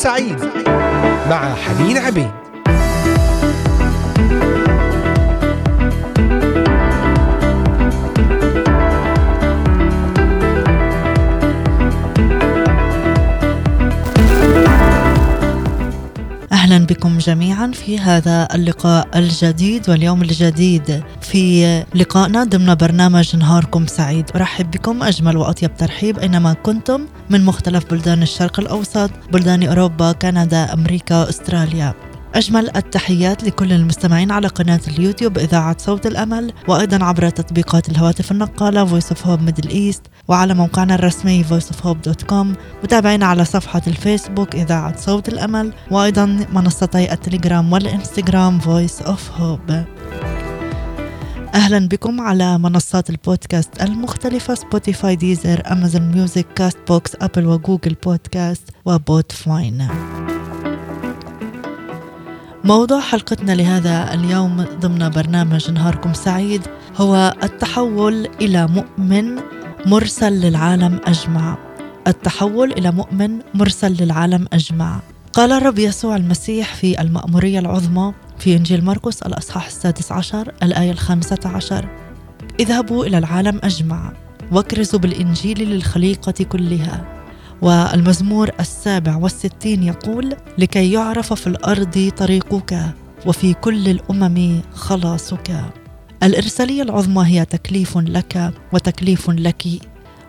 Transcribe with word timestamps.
سعيد 0.00 0.38
مع 1.30 1.54
حنين 1.54 1.98
عبيد. 1.98 2.30
أهلا 16.52 16.86
بكم 16.86 17.18
جميعا 17.18 17.72
في 17.74 17.98
هذا 17.98 18.48
اللقاء 18.54 19.08
الجديد 19.18 19.90
واليوم 19.90 20.22
الجديد. 20.22 21.02
في 21.30 21.84
لقائنا 21.94 22.44
ضمن 22.44 22.74
برنامج 22.74 23.36
نهاركم 23.36 23.86
سعيد. 23.86 24.30
ارحب 24.36 24.70
بكم 24.70 25.02
أجمل 25.02 25.36
وأطيب 25.36 25.76
ترحيب 25.76 26.18
أينما 26.18 26.52
كنتم 26.52 27.06
من 27.30 27.44
مختلف 27.44 27.84
بلدان 27.90 28.22
الشرق 28.22 28.60
الأوسط 28.60 29.10
بلدان 29.32 29.62
أوروبا 29.62 30.12
كندا 30.12 30.72
أمريكا 30.72 31.28
أستراليا. 31.28 31.94
أجمل 32.34 32.76
التحيات 32.76 33.44
لكل 33.44 33.72
المستمعين 33.72 34.30
على 34.30 34.48
قناة 34.48 34.80
اليوتيوب 34.88 35.38
إذاعة 35.38 35.76
صوت 35.78 36.06
الأمل 36.06 36.52
وأيضا 36.68 37.04
عبر 37.04 37.28
تطبيقات 37.28 37.88
الهواتف 37.88 38.32
النقالة 38.32 39.00
Voice 39.00 39.06
of 39.06 39.18
Hope 39.18 39.50
Middle 39.50 39.70
East 39.70 40.00
وعلى 40.28 40.54
موقعنا 40.54 40.94
الرسمي 40.94 41.44
voiceofhope.com 41.44 42.46
متابعينا 42.84 43.26
على 43.26 43.44
صفحة 43.44 43.82
الفيسبوك 43.86 44.54
إذاعة 44.54 44.96
صوت 44.96 45.28
الأمل 45.28 45.72
وأيضا 45.90 46.46
منصتي 46.52 47.12
التليجرام 47.12 47.72
والإنستغرام 47.72 48.60
Voice 48.60 49.04
of 49.04 49.40
Hope. 49.40 49.72
أهلا 51.54 51.88
بكم 51.88 52.20
على 52.20 52.58
منصات 52.58 53.10
البودكاست 53.10 53.82
المختلفة 53.82 54.54
Spotify 54.54 55.16
Deezer 55.16 55.62
Amazon 55.72 56.02
Music 56.02 56.46
Castbox 56.54 56.78
Apple 56.88 57.16
و 57.20 57.46
Google 57.46 57.96
Podcast 58.04 58.62
و 58.84 59.32
Podbean 59.32 59.88
موضوع 62.64 63.00
حلقتنا 63.00 63.52
لهذا 63.52 64.14
اليوم 64.14 64.64
ضمن 64.80 65.08
برنامج 65.08 65.70
نهاركم 65.70 66.12
سعيد 66.12 66.62
هو 66.96 67.34
التحول 67.42 68.28
إلى 68.40 68.66
مؤمن 68.66 69.40
مرسل 69.86 70.32
للعالم 70.32 71.00
أجمع. 71.04 71.58
التحول 72.06 72.72
إلى 72.72 72.92
مؤمن 72.92 73.38
مرسل 73.54 74.02
للعالم 74.02 74.46
أجمع. 74.52 75.00
قال 75.32 75.52
الرب 75.52 75.78
يسوع 75.78 76.16
المسيح 76.16 76.74
في 76.74 77.00
المأمورية 77.00 77.58
العظمى 77.58 78.12
في 78.40 78.56
إنجيل 78.56 78.84
مرقس 78.84 79.22
الأصحاح 79.22 79.66
السادس 79.66 80.12
عشر 80.12 80.52
الآية 80.62 80.90
الخامسة 80.90 81.38
عشر. 81.44 81.88
اذهبوا 82.60 83.06
إلى 83.06 83.18
العالم 83.18 83.60
أجمع 83.62 84.12
واكرزوا 84.52 85.00
بالإنجيل 85.00 85.58
للخليقة 85.58 86.44
كلها. 86.44 87.04
والمزمور 87.62 88.50
السابع 88.60 89.16
والستين 89.16 89.82
يقول 89.82 90.36
لكي 90.58 90.92
يعرف 90.92 91.32
في 91.32 91.46
الأرض 91.46 92.12
طريقك 92.16 92.94
وفي 93.26 93.54
كل 93.54 93.88
الأمم 93.88 94.60
خلاصك. 94.72 95.64
الإرسالية 96.22 96.82
العظمى 96.82 97.26
هي 97.26 97.44
تكليف 97.44 97.98
لك 97.98 98.52
وتكليف 98.72 99.30
لك 99.30 99.66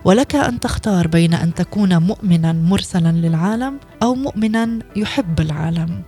ولك 0.05 0.35
أن 0.35 0.59
تختار 0.59 1.07
بين 1.07 1.33
أن 1.33 1.53
تكون 1.53 1.97
مؤمنا 1.97 2.53
مرسلا 2.53 3.11
للعالم 3.11 3.79
أو 4.03 4.15
مؤمنا 4.15 4.79
يحب 4.95 5.39
العالم. 5.39 6.01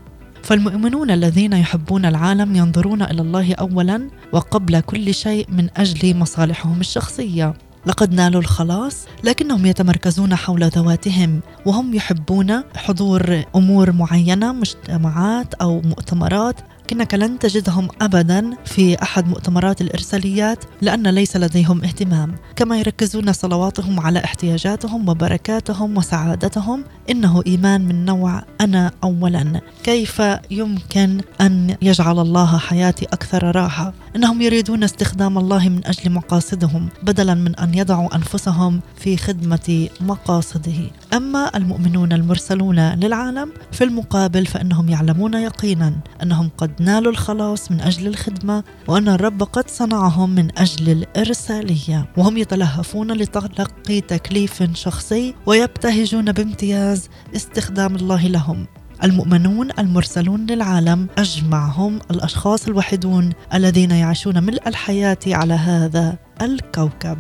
فالمؤمنون 0.44 1.12
الذين 1.12 1.54
يحبون 1.54 2.06
العالم 2.06 2.56
ينظرون 2.56 3.02
إلى 3.02 3.22
الله 3.22 3.54
اولا 3.54 4.08
وقبل 4.32 4.80
كل 4.80 5.14
شيء 5.14 5.46
من 5.50 5.70
أجل 5.78 6.16
مصالحهم 6.18 6.80
الشخصية. 6.80 7.54
لقد 7.86 8.14
نالوا 8.14 8.42
الخلاص 8.42 9.06
لكنهم 9.24 9.66
يتمركزون 9.66 10.36
حول 10.36 10.64
ذواتهم 10.64 11.40
وهم 11.66 11.94
يحبون 11.94 12.64
حضور 12.76 13.44
أمور 13.56 13.92
معينة 13.92 14.54
مجتمعات 14.54 15.54
أو 15.54 15.82
مؤتمرات 15.82 16.56
لكنك 16.94 17.14
لن 17.14 17.40
تجدهم 17.40 17.88
ابدا 18.02 18.50
في 18.66 19.02
أحد 19.04 19.28
مؤتمرات 19.28 19.82
الإرساليات 19.82 20.64
لأن 20.82 21.08
ليس 21.08 21.38
لديهم 21.38 21.84
اهتمام، 21.84 22.36
كما 22.56 22.80
يركزون 22.80 23.34
صلواتهم 23.34 24.00
على 24.00 24.24
احتياجاتهم 24.24 25.10
وبركاتهم 25.10 25.98
وسعادتهم، 25.98 26.84
إنه 27.10 27.44
إيمان 27.48 27.86
من 27.86 28.06
نوع 28.06 28.44
أنا 28.62 28.92
اولا، 29.04 29.62
كيف 29.84 30.22
يمكن 30.52 31.22
أن 31.42 31.76
يجعل 31.82 32.20
الله 32.20 32.58
حياتي 32.58 33.06
أكثر 33.06 33.56
راحة؟ 33.56 33.94
إنهم 34.16 34.42
يريدون 34.42 34.84
استخدام 34.84 35.38
الله 35.38 35.70
من 35.70 35.86
أجل 35.86 36.12
مقاصدهم 36.12 36.90
بدلا 37.04 37.34
من 37.34 37.56
أن 37.56 37.74
يضعوا 37.74 38.16
أنفسهم 38.16 38.82
في 38.96 39.18
خدمة 39.18 39.88
مقاصده. 40.02 40.92
أما 41.14 41.58
المؤمنون 41.58 42.14
المرسلون 42.14 42.80
للعالم 42.80 43.52
في 43.72 43.84
المقابل 43.84 44.46
فإنهم 44.46 44.90
يعلمون 44.90 45.34
يقينا 45.34 45.94
أنهم 46.24 46.50
قد 46.58 46.72
نالوا 46.84 47.12
الخلاص 47.12 47.72
من 47.72 47.82
أجل 47.82 48.08
الخدمة 48.08 48.64
وأن 48.88 49.10
الرب 49.10 49.44
قد 49.44 49.70
صنعهم 49.70 50.30
من 50.30 50.60
أجل 50.60 50.90
الإرسالية. 50.92 52.10
وهم 52.18 52.38
يتلهفون 52.38 53.12
لتلقي 53.12 54.02
تكليف 54.02 54.64
شخصي 54.74 55.36
ويبتهجون 55.46 56.32
بامتياز 56.32 57.10
استخدام 57.36 57.96
الله 57.96 58.28
لهم. 58.28 58.68
المؤمنون 59.04 59.70
المرسلون 59.80 60.46
للعالم 60.46 61.08
أجمعهم 61.18 62.00
الأشخاص 62.12 62.68
الوحيدون 62.68 63.34
الذين 63.54 63.92
يعيشون 63.92 64.44
ملء 64.44 64.68
الحياة 64.68 65.20
على 65.28 65.54
هذا 65.54 66.18
الكوكب. 66.42 67.18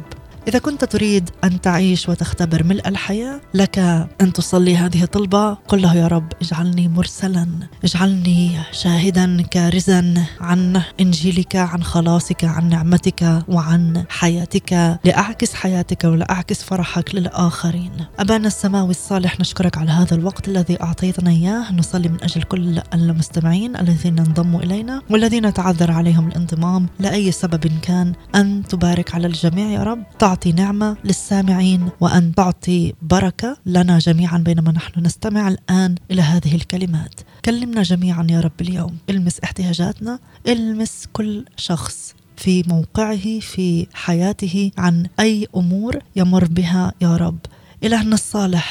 إذا 0.47 0.59
كنت 0.59 0.85
تريد 0.85 1.29
أن 1.43 1.61
تعيش 1.61 2.09
وتختبر 2.09 2.63
ملء 2.63 2.87
الحياة 2.87 3.41
لك 3.53 3.79
أن 4.21 4.33
تصلي 4.33 4.77
هذه 4.77 5.03
الطلبة. 5.03 5.53
قل 5.53 5.81
له 5.81 5.95
يا 5.95 6.07
رب 6.07 6.33
اجعلني 6.41 6.87
مرسلا 6.87 7.47
اجعلني 7.83 8.51
شاهدا 8.71 9.41
كارزا 9.41 10.25
عن 10.41 10.81
إنجيلك 10.99 11.55
عن 11.55 11.83
خلاصك 11.83 12.43
عن 12.43 12.69
نعمتك 12.69 13.43
وعن 13.47 14.03
حياتك 14.09 14.99
لأعكس 15.05 15.53
حياتك 15.53 16.03
ولأعكس 16.03 16.63
فرحك 16.63 17.15
للآخرين. 17.15 17.91
أبانا 18.19 18.47
السماوي 18.47 18.91
الصالح 18.91 19.39
نشكرك 19.39 19.77
على 19.77 19.91
هذا 19.91 20.15
الوقت 20.15 20.47
الذي 20.47 20.81
أعطيتنا 20.81 21.29
إياه. 21.29 21.73
نصلي 21.73 22.09
من 22.09 22.23
أجل 22.23 22.43
كل 22.43 22.81
المستمعين 22.93 23.75
الذين 23.75 24.19
انضموا 24.19 24.61
إلينا 24.61 25.01
والذين 25.09 25.53
تعذر 25.53 25.91
عليهم 25.91 26.27
الانضمام 26.27 26.87
لأي 26.99 27.31
سبب 27.31 27.71
كان. 27.81 28.13
أن 28.35 28.63
تبارك 28.69 29.15
على 29.15 29.27
الجميع 29.27 29.67
يا 29.67 29.83
رب. 29.83 30.03
تعطي 30.33 30.51
نعمة 30.51 30.97
للسامعين 31.03 31.89
وأن 31.99 32.35
تعطي 32.35 32.93
بركة 33.01 33.57
لنا 33.65 33.99
جميعا 33.99 34.37
بينما 34.37 34.71
نحن 34.71 35.05
نستمع 35.05 35.47
الآن 35.47 35.95
إلى 36.11 36.21
هذه 36.21 36.55
الكلمات. 36.55 37.13
كلمنا 37.45 37.81
جميعا 37.81 38.27
يا 38.29 38.39
رب 38.39 38.61
اليوم، 38.61 38.97
المس 39.09 39.39
احتياجاتنا، 39.39 40.19
المس 40.47 41.07
كل 41.13 41.45
شخص 41.57 42.15
في 42.37 42.63
موقعه 42.67 43.39
في 43.39 43.87
حياته 43.93 44.71
عن 44.77 45.07
أي 45.19 45.47
أمور 45.55 45.99
يمر 46.15 46.45
بها 46.45 46.93
يا 47.01 47.17
رب. 47.17 47.39
إلهنا 47.83 48.13
الصالح 48.13 48.67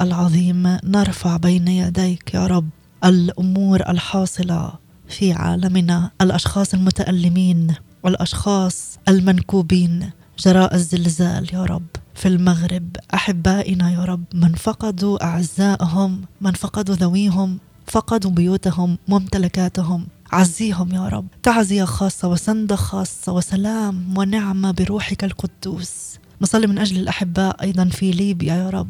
العظيم 0.00 0.78
نرفع 0.84 1.36
بين 1.36 1.68
يديك 1.68 2.34
يا 2.34 2.46
رب 2.46 2.68
الأمور 3.04 3.80
الحاصلة 3.88 4.72
في 5.08 5.32
عالمنا 5.32 6.10
الأشخاص 6.20 6.74
المتألمين 6.74 7.74
والأشخاص 8.02 8.98
المنكوبين 9.08 10.10
جراء 10.38 10.74
الزلزال 10.74 11.54
يا 11.54 11.64
رب. 11.64 11.86
في 12.14 12.28
المغرب 12.28 12.96
أحبائنا 13.14 13.90
يا 13.92 14.04
رب 14.04 14.24
من 14.34 14.54
فقدوا 14.54 15.24
أعزائهم 15.24 16.24
من 16.40 16.52
فقدوا 16.52 16.94
ذويهم 16.94 17.58
فقدوا 17.86 18.30
بيوتهم 18.30 18.98
ممتلكاتهم. 19.08 20.06
عزيهم 20.32 20.94
يا 20.94 21.08
رب. 21.08 21.26
تعزية 21.42 21.84
خاصة 21.84 22.28
وسندة 22.28 22.76
خاصة 22.76 23.32
وسلام 23.32 24.18
ونعمة 24.18 24.70
بروحك 24.70 25.24
القدوس. 25.24 26.18
نصلي 26.42 26.66
من 26.66 26.78
أجل 26.78 26.96
الأحباء 26.98 27.62
أيضا 27.62 27.84
في 27.84 28.10
ليبيا 28.10 28.54
يا 28.54 28.70
رب. 28.70 28.88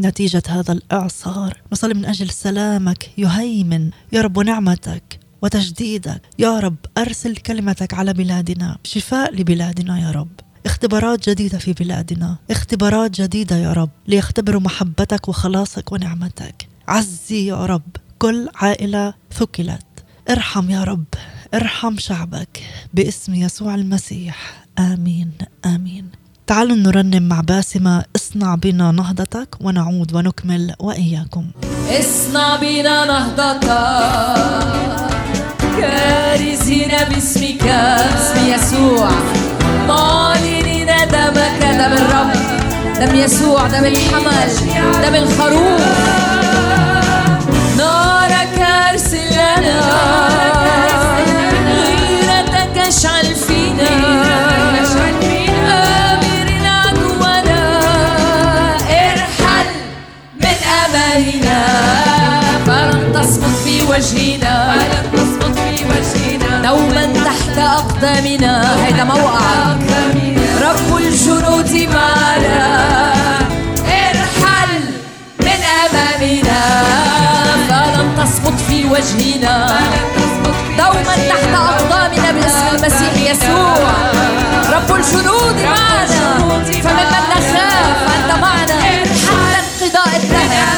نتيجة 0.00 0.42
هذا 0.48 0.72
الإعصار. 0.72 1.62
نصلي 1.72 1.94
من 1.94 2.04
أجل 2.04 2.30
سلامك 2.30 3.10
يهيمن 3.18 3.90
يا 4.12 4.20
رب 4.20 4.36
ونعمتك 4.36 5.20
وتجديدك. 5.42 6.22
يا 6.38 6.58
رب 6.60 6.76
أرسل 6.98 7.36
كلمتك 7.36 7.94
على 7.94 8.12
بلادنا. 8.12 8.78
شفاء 8.84 9.34
لبلادنا 9.34 10.00
يا 10.00 10.10
رب. 10.10 10.28
اختبارات 10.66 11.28
جديدة 11.30 11.58
في 11.58 11.72
بلادنا. 11.72 12.36
اختبارات 12.50 13.10
جديدة 13.20 13.56
يا 13.56 13.72
رب. 13.72 13.90
ليختبروا 14.08 14.60
محبتك 14.60 15.28
وخلاصك 15.28 15.92
ونعمتك. 15.92 16.68
عزي 16.88 17.46
يا 17.46 17.66
رب. 17.66 17.82
كل 18.18 18.48
عائلة 18.54 19.14
ثكلت 19.32 19.86
ارحم 20.30 20.70
يا 20.70 20.84
رب. 20.84 21.04
ارحم 21.54 21.98
شعبك. 21.98 22.62
باسم 22.94 23.34
يسوع 23.34 23.74
المسيح. 23.74 24.64
آمين. 24.78 25.30
آمين. 25.64 26.08
تعالوا 26.46 26.76
نرنم 26.76 27.22
مع 27.28 27.40
باسمة. 27.40 28.04
اصنع 28.16 28.54
بنا 28.54 28.92
نهضتك 28.92 29.56
ونعود 29.60 30.14
ونكمل 30.14 30.74
وإياكم. 30.78 31.46
اصنع 31.88 32.56
بنا 32.56 33.04
نهضتك. 33.04 33.68
كارزين 35.80 36.88
باسمك. 36.88 37.64
باسم 37.64 38.54
يسوع. 38.54 39.43
معلنين 39.88 40.86
دمك 40.86 41.60
دم 41.62 41.92
الرب 41.92 42.32
دم 43.00 43.14
يسوع 43.14 43.66
دم 43.66 43.84
الحمل 43.84 44.50
دم 45.02 45.14
الخروف. 45.14 45.80
نارك 47.78 48.58
ارسل 48.90 49.32
لنا 49.32 49.80
غيرتك 51.66 52.78
اشعل 52.78 53.34
فينا. 53.34 54.53
وجهنا. 79.04 79.66
دوما 80.78 81.14
تحت 81.28 81.54
أقدامنا 81.54 82.32
باسم 82.32 82.66
المسيح 82.72 83.30
يسوع. 83.30 83.76
رب 84.72 84.96
الجنود 84.96 85.56
معنا. 85.64 86.38
فممن 86.82 87.24
نخاف 87.30 87.98
أنت 88.16 88.38
معنا. 88.42 88.74
حتى 88.74 89.84
انقضاء 89.84 90.16
الدهر 90.16 90.74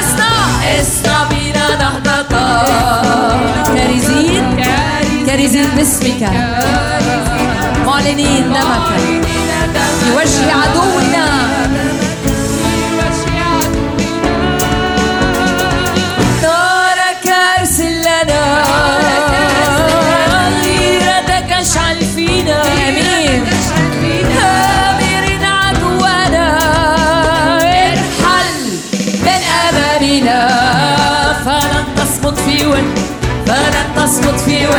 اصنع 0.00 0.36
اصنع 0.80 1.24
بنا 1.30 1.76
نهضة 1.76 2.34
كارزين 3.74 4.64
كارزين 5.26 5.68
باسمك. 5.76 6.22
معلنين 7.86 8.52
دمك. 8.52 8.88
في 10.00 10.10
وجه 10.16 10.52
عدونا. 10.52 11.63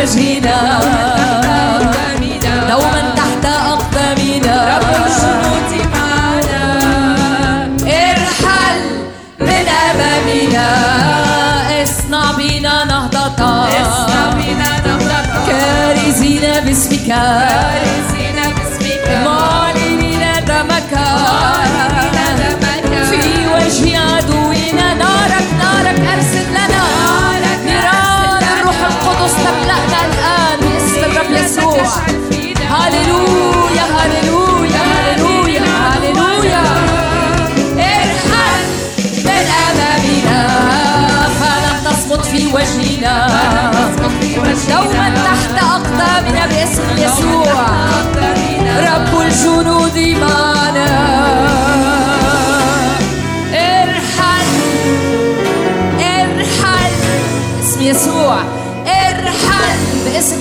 تسقط 0.04 0.16
في 0.16 1.45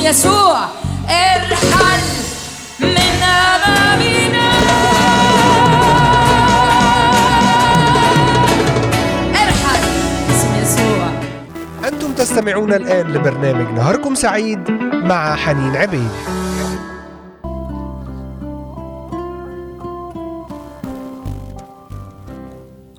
يسوع 0.04 0.64
ارحل 1.08 2.02
من 2.80 3.22
امامنا 3.22 4.48
ارحل 9.30 9.82
باسم 10.28 10.62
يسوع. 10.62 11.08
أنتم 11.88 12.12
تستمعون 12.12 12.72
الآن 12.72 13.12
لبرنامج 13.12 13.78
نهاركم 13.78 14.14
سعيد 14.14 14.70
مع 14.92 15.36
حنين 15.36 15.76
عبيد. 15.76 16.10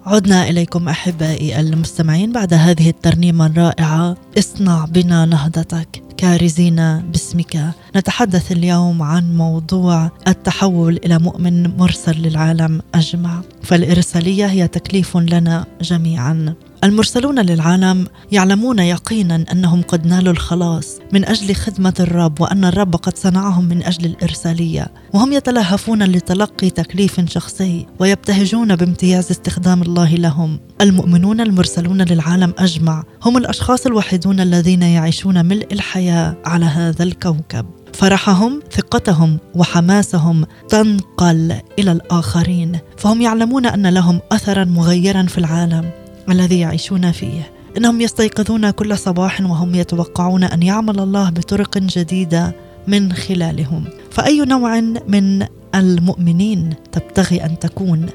عدنا 0.06 0.50
إليكم 0.50 0.90
أحبائي 0.90 1.60
المستمعين 1.60 2.32
بعد 2.32 2.54
هذه 2.54 2.90
الترنيمة 2.90 3.46
الرائعة. 3.46 4.16
اصنع 4.40 4.86
بنا 4.86 5.26
نهضتك. 5.26 6.05
كارزين 6.18 7.00
باسمك. 7.12 7.72
نتحدث 7.96 8.52
اليوم 8.52 9.02
عن 9.02 9.38
موضوع 9.38 10.12
التحول 10.28 11.00
إلى 11.06 11.20
مؤمن 11.20 11.78
مرسل 11.78 12.22
للعالم 12.22 12.82
أجمع. 12.96 13.42
فالإرسالية 13.64 14.46
هي 14.46 14.68
تكليف 14.68 15.18
لنا 15.18 15.66
جميعا. 15.82 16.54
المرسلون 16.86 17.40
للعالم 17.40 18.08
يعلمون 18.32 18.80
يقينا 18.80 19.46
أنهم 19.52 19.82
قد 19.82 20.08
نالوا 20.08 20.34
الخلاص 20.34 20.98
من 21.14 21.26
أجل 21.26 21.56
خدمة 21.56 21.94
الرب 22.00 22.42
وأن 22.42 22.66
الرب 22.66 22.96
قد 22.96 23.18
صنعهم 23.18 23.66
من 23.66 23.84
أجل 23.84 24.06
الإرسالية. 24.06 24.88
وهم 25.14 25.34
يتلهفون 25.34 26.04
لتلقي 26.04 26.70
تكليف 26.70 27.30
شخصي 27.30 27.86
ويبتهجون 28.00 28.76
بامتياز 28.76 29.32
استخدام 29.32 29.82
الله 29.82 30.16
لهم. 30.16 30.60
المؤمنون 30.82 31.42
المرسلون 31.42 32.02
للعالم 32.02 32.54
أجمع. 32.58 33.04
هم 33.24 33.38
الأشخاص 33.38 33.86
الوحيدون 33.86 34.40
الذين 34.40 34.82
يعيشون 34.82 35.46
ملء 35.46 35.68
الحياة 35.72 36.38
على 36.46 36.66
هذا 36.66 37.04
الكوكب. 37.04 37.66
فرحهم 37.94 38.62
ثقتهم 38.72 39.38
وحماسهم 39.56 40.46
تنقل 40.70 41.56
إلى 41.80 41.92
الآخرين. 41.92 42.80
فهم 42.98 43.22
يعلمون 43.22 43.66
أن 43.66 43.88
لهم 43.88 44.20
اثرا 44.32 44.64
مغيرا 44.64 45.24
في 45.24 45.38
العالم. 45.38 46.05
الذي 46.30 46.60
يعيشون 46.60 47.12
فيه. 47.12 47.52
إنهم 47.78 48.02
يستيقظون 48.02 48.70
كل 48.70 48.98
صباح 48.98 49.42
وهم 49.42 49.76
يتوقعون 49.76 50.44
أن 50.44 50.64
يعمل 50.64 51.00
الله 51.00 51.30
بطرق 51.30 51.78
جديدة 51.78 52.56
من 52.88 53.14
خلالهم. 53.14 53.84
فأي 54.12 54.40
نوع 54.46 54.80
من 55.08 55.46
المؤمنين 55.76 56.74
تبتغي 56.92 57.46
أن 57.46 57.60
تكون؟ 57.60 58.06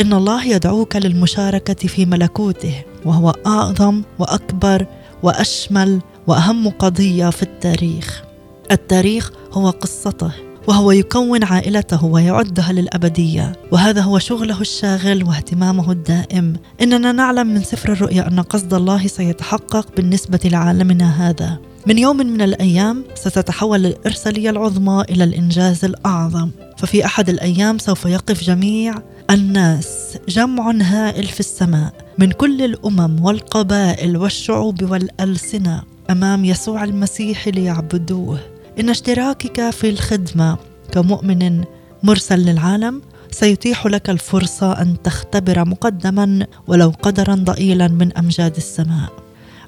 إن 0.00 0.12
الله 0.12 0.46
يدعوك 0.46 0.96
للمشاركة 0.96 1.88
في 1.88 2.06
ملكوته 2.06 2.74
وهو 3.04 3.34
أعظم 3.46 4.02
وأكبر 4.18 4.86
وأشمل 5.22 6.00
وأهم 6.26 6.68
قضية 6.68 7.30
في 7.30 7.42
التاريخ. 7.42 8.22
التاريخ 8.70 9.32
هو 9.52 9.70
قصته. 9.70 10.51
وهو 10.68 10.90
يكون 10.92 11.44
عائلته 11.44 12.04
ويعدها 12.04 12.72
للأبدية. 12.72 13.52
وهذا 13.72 14.00
هو 14.00 14.18
شغله 14.18 14.60
الشاغل 14.60 15.24
واهتمامه 15.24 15.92
الدائم. 15.92 16.56
إننا 16.82 17.12
نعلم 17.12 17.46
من 17.46 17.62
سفر 17.62 17.92
الرؤيا 17.92 18.28
أن 18.28 18.40
قصد 18.40 18.74
الله 18.74 19.06
سيتحقق 19.06 19.86
بالنسبة 19.96 20.40
لعالمنا 20.44 21.28
هذا. 21.28 21.58
من 21.86 21.98
يوم 21.98 22.16
من 22.16 22.42
الأيام 22.42 23.04
ستتحول 23.14 23.86
الإرسالية 23.86 24.50
العظمى 24.50 25.04
إلى 25.10 25.24
الإنجاز 25.24 25.84
الأعظم. 25.84 26.50
ففي 26.78 27.04
أحد 27.04 27.28
الأيام 27.28 27.78
سوف 27.78 28.04
يقف 28.04 28.44
جميع 28.44 28.94
الناس. 29.30 30.18
جمع 30.28 30.70
هائل 30.70 31.26
في 31.26 31.40
السماء 31.40 31.92
من 32.18 32.32
كل 32.32 32.62
الأمم 32.62 33.24
والقبائل 33.24 34.16
والشعوب 34.16 34.90
والألسنة 34.90 35.82
أمام 36.10 36.44
يسوع 36.44 36.84
المسيح 36.84 37.48
ليعبدوه. 37.48 38.51
إن 38.80 38.90
اشتراكك 38.90 39.70
في 39.70 39.90
الخدمة 39.90 40.58
كمؤمن 40.92 41.64
مرسل 42.02 42.38
للعالم 42.38 43.02
سيتيح 43.30 43.86
لك 43.86 44.10
الفرصة 44.10 44.72
أن 44.72 45.02
تختبر 45.02 45.64
مقدما 45.64 46.46
ولو 46.66 46.92
قدرا 47.02 47.34
ضئيلا 47.34 47.88
من 47.88 48.16
أمجاد 48.16 48.56
السماء. 48.56 49.12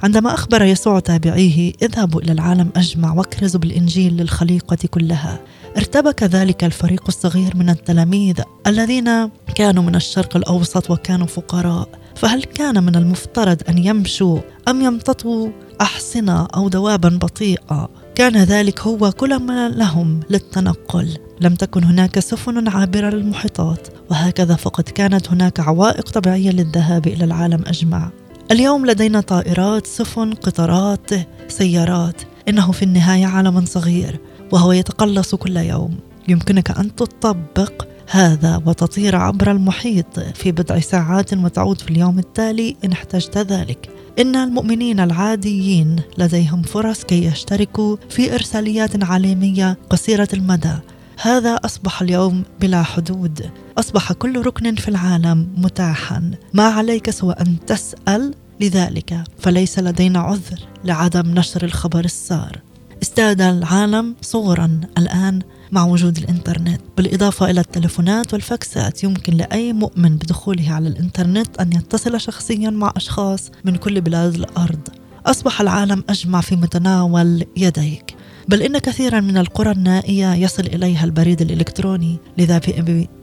عندما 0.03 0.35
أخبر 0.35 0.63
يسوع 0.63 1.01
تابعيه 1.01 1.73
اذهبوا 1.83 2.21
إلى 2.21 2.33
العالم 2.33 2.71
أجمع 2.77 3.13
واكرزوا 3.13 3.61
بالإنجيل 3.61 4.17
للخليقة 4.17 4.79
كلها. 4.91 5.41
ارتبك 5.77 6.23
ذلك 6.23 6.65
الفريق 6.65 7.05
الصغير 7.09 7.57
من 7.57 7.71
التلاميذ 7.71 8.41
الذين 8.67 9.31
كانوا 9.55 9.83
من 9.83 9.95
الشرق 9.95 10.37
الأوسط 10.37 10.91
وكانوا 10.91 11.27
فقراء. 11.27 11.89
فهل 12.17 12.43
كان 12.45 12.85
من 12.85 12.97
المفترض 12.97 13.63
أن 13.69 13.79
يمشوا 13.79 14.39
أم 14.69 14.81
يمتطوا 14.81 15.49
أحصنة 15.81 16.47
أو 16.57 16.69
دوابا 16.69 17.09
بطيئة؟ 17.09 18.04
كان 18.15 18.37
ذلك 18.37 18.81
هو 18.81 19.13
كل 19.13 19.37
ما 19.37 19.69
لهم 19.69 20.21
للتنقل. 20.31 21.19
لم 21.41 21.55
تكن 21.55 21.85
هناك 21.85 22.19
سفن 22.19 22.69
عابرة 22.69 23.11
للمحيطات 23.11 23.89
وهكذا 24.11 24.55
فقد 24.55 24.85
كانت 24.85 25.31
هناك 25.31 25.61
عوائق 25.61 26.11
طبيعية 26.11 26.51
للذهاب 26.51 27.07
إلى 27.07 27.25
العالم 27.25 27.65
أجمع. 27.67 28.11
اليوم 28.51 28.87
لدينا 28.87 29.21
طائرات 29.21 29.87
سفن 29.87 30.35
قطارات 30.35 31.11
سيارات. 31.49 32.23
إنه 32.49 32.73
في 32.73 32.83
النهاية 32.83 33.27
عالم 33.27 33.65
صغير 33.65 34.21
وهو 34.53 34.73
يتقلص 34.73 35.35
كل 35.35 35.57
يوم. 35.57 35.99
يمكنك 36.29 36.79
أن 36.79 36.95
تطبق 36.95 37.87
هذا 38.07 38.63
وتطير 38.67 39.17
عبر 39.17 39.51
المحيط 39.51 40.21
في 40.21 40.53
بضع 40.53 40.81
ساعات 40.81 41.35
وتعود 41.35 41.81
في 41.81 41.91
اليوم 41.91 42.19
التالي 42.19 42.77
إن 42.85 42.93
احتجت 42.93 43.39
ذلك. 43.39 43.89
إن 44.19 44.37
المؤمنين 44.37 45.01
العاديين 45.01 46.01
لديهم 46.19 46.63
فرص 46.63 47.05
كي 47.05 47.25
يشتركوا 47.25 47.97
في 48.11 48.35
إرساليات 48.35 49.05
عالميه 49.05 49.79
قصيرة 49.91 50.29
المدى. 50.33 50.75
هذا 51.23 51.55
أصبح 51.55 52.03
اليوم 52.03 52.43
بلا 52.61 52.83
حدود. 52.83 53.51
أصبح 53.79 54.13
كل 54.13 54.47
ركن 54.47 54.75
في 54.75 54.89
العالم 54.89 55.49
متاحا. 55.57 56.31
ما 56.53 56.65
عليك 56.65 57.11
سوى 57.11 57.33
أن 57.33 57.57
تسأل 57.67 58.35
لذلك. 58.61 59.25
فليس 59.39 59.79
لدينا 59.79 60.19
عذر 60.19 60.61
لعدم 60.85 61.35
نشر 61.39 61.65
الخبر 61.65 62.05
السار. 62.05 62.61
ازداد 63.03 63.41
العالم 63.41 64.15
صغرا 64.23 64.81
الآن 64.99 65.43
مع 65.73 65.85
وجود 65.85 66.19
الإنترنت. 66.19 66.81
بالإضافة 66.97 67.51
إلى 67.51 67.61
التلفونات 67.61 68.33
والفاكسات 68.33 69.05
يمكن 69.05 69.37
لأي 69.37 69.73
مؤمن 69.73 70.17
بدخوله 70.17 70.73
على 70.73 70.89
الإنترنت 70.89 71.61
أن 71.61 71.73
يتصل 71.73 72.21
شخصيا 72.21 72.71
مع 72.71 72.93
أشخاص 72.97 73.51
من 73.65 73.77
كل 73.77 74.01
بلاد 74.01 74.35
الأرض. 74.35 74.89
أصبح 75.27 75.61
العالم 75.61 76.05
أجمع 76.09 76.41
في 76.41 76.57
متناول 76.57 77.45
يديك. 77.57 78.17
بل 78.49 78.63
إن 78.63 78.79
كثيرا 78.79 79.21
من 79.21 79.37
القرى 79.37 79.71
النائية 79.71 80.35
يصل 80.35 80.63
إليها 80.63 81.05
البريد 81.05 81.41
الإلكتروني 81.41 82.17
لذا 82.39 82.61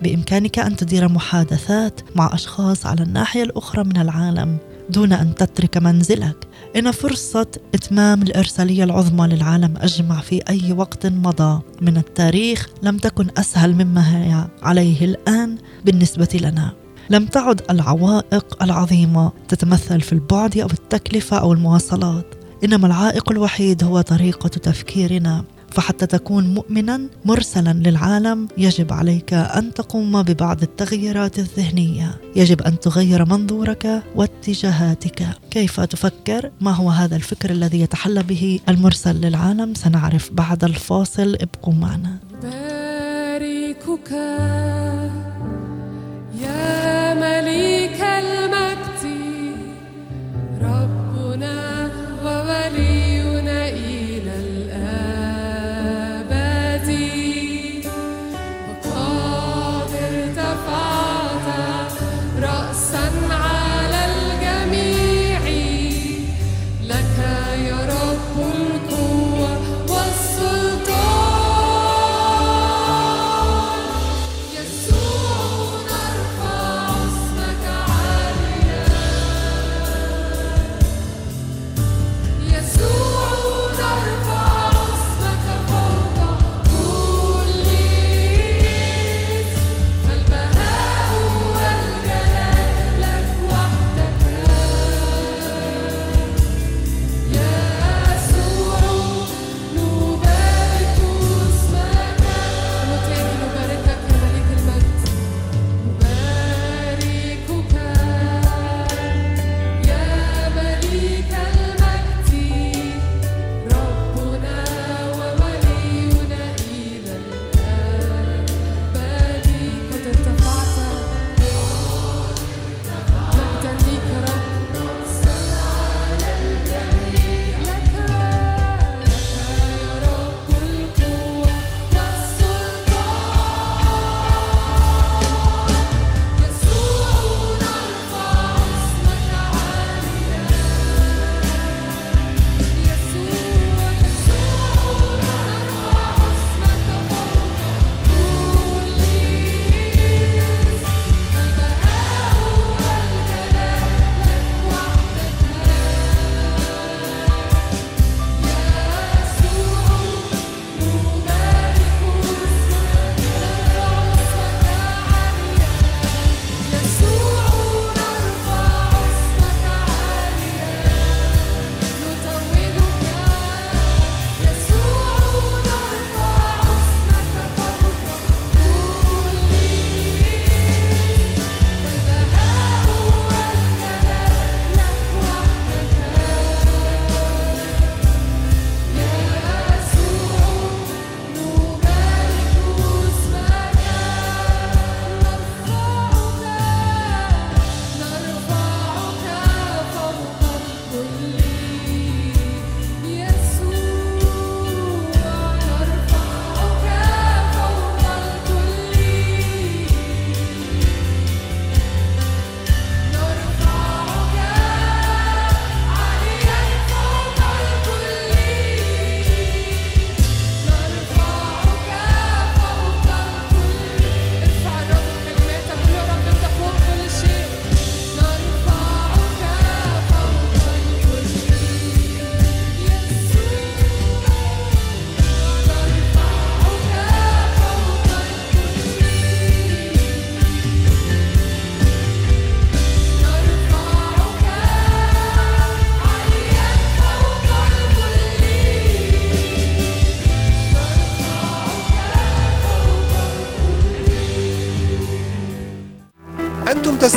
بإمكانك 0.02 0.60
أن 0.60 0.76
تدير 0.76 1.08
محادثات 1.08 2.02
مع 2.16 2.34
أشخاص 2.34 2.86
على 2.86 3.04
الناحية 3.04 3.44
الأخرى 3.44 3.84
من 3.84 3.98
العالم 3.98 4.58
دون 4.90 5.14
أن 5.14 5.36
تترك 5.36 5.78
منزلك. 5.78 6.48
إن 6.76 6.92
فرصة 6.92 7.48
إتمام 7.76 8.22
الإرسالية 8.22 8.84
العظمى 8.84 9.28
للعالم 9.28 9.74
أجمع 9.78 10.22
في 10.22 10.42
أي 10.50 10.74
وقت 10.74 11.06
مضى 11.08 11.62
من 11.82 11.98
التاريخ 11.98 12.68
لم 12.84 12.98
تكن 12.98 13.28
أسهل 13.38 13.74
مما 13.74 14.18
هي 14.18 14.48
عليه 14.62 15.06
الآن 15.06 15.58
بالنسبة 15.86 16.40
لنا. 16.42 16.72
لم 17.10 17.26
تعد 17.26 17.62
العوائق 17.70 18.64
العظيمة 18.64 19.32
تتمثل 19.48 20.02
في 20.02 20.14
البعد 20.14 20.58
أو 20.58 20.68
التكلفة 20.68 21.38
أو 21.38 21.54
المواصلات 21.54 22.26
إنما 22.64 22.88
العائق 22.88 23.32
الوحيد 23.32 23.84
هو 23.84 24.02
طريقة 24.02 24.48
تفكيرنا. 24.48 25.44
فحتى 25.72 26.06
تكون 26.06 26.54
مؤمنا 26.54 27.02
مرسلا 27.26 27.74
للعالم 27.74 28.48
يجب 28.58 28.94
عليك 28.94 29.34
أن 29.34 29.74
تقوم 29.74 30.24
ببعض 30.24 30.62
التغييرات 30.62 31.40
الذهنية. 31.40 32.22
يجب 32.36 32.62
أن 32.62 32.80
تغير 32.80 33.26
منظورك 33.26 34.04
واتجاهاتك. 34.16 35.28
كيف 35.52 35.80
تفكر؟ 35.80 36.52
ما 36.62 36.72
هو 36.72 36.90
هذا 36.90 37.16
الفكر 37.16 37.50
الذي 37.50 37.82
يتحلى 37.82 38.24
به 38.24 38.60
المرسل 38.70 39.16
للعالم؟ 39.16 39.74
سنعرف 39.74 40.30
بعد 40.34 40.64
الفاصل. 40.64 41.38
ابقوا 41.42 41.74
معنا. 41.74 42.18
باركك 42.44 44.12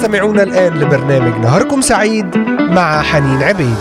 تستمعون 0.05 0.41
الآن 0.41 0.75
لبرنامج 0.75 1.41
نهاركم 1.41 1.81
سعيد 1.81 2.37
مع 2.61 3.03
حنين 3.03 3.43
عبيد. 3.43 3.77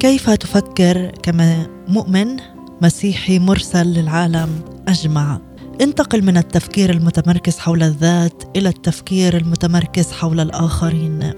كيف 0.00 0.30
تفكر 0.30 1.12
كما 1.22 1.66
مؤمن 1.88 2.36
مسيحي 2.82 3.38
مرسل 3.38 3.86
للعالم 3.86 4.48
أجمع؟ 4.88 5.38
انتقل 5.80 6.24
من 6.24 6.36
التفكير 6.36 6.90
المتمركز 6.90 7.58
حول 7.58 7.82
الذات 7.82 8.42
إلى 8.56 8.68
التفكير 8.68 9.36
المتمركز 9.36 10.12
حول 10.12 10.40
الآخرين. 10.40 11.32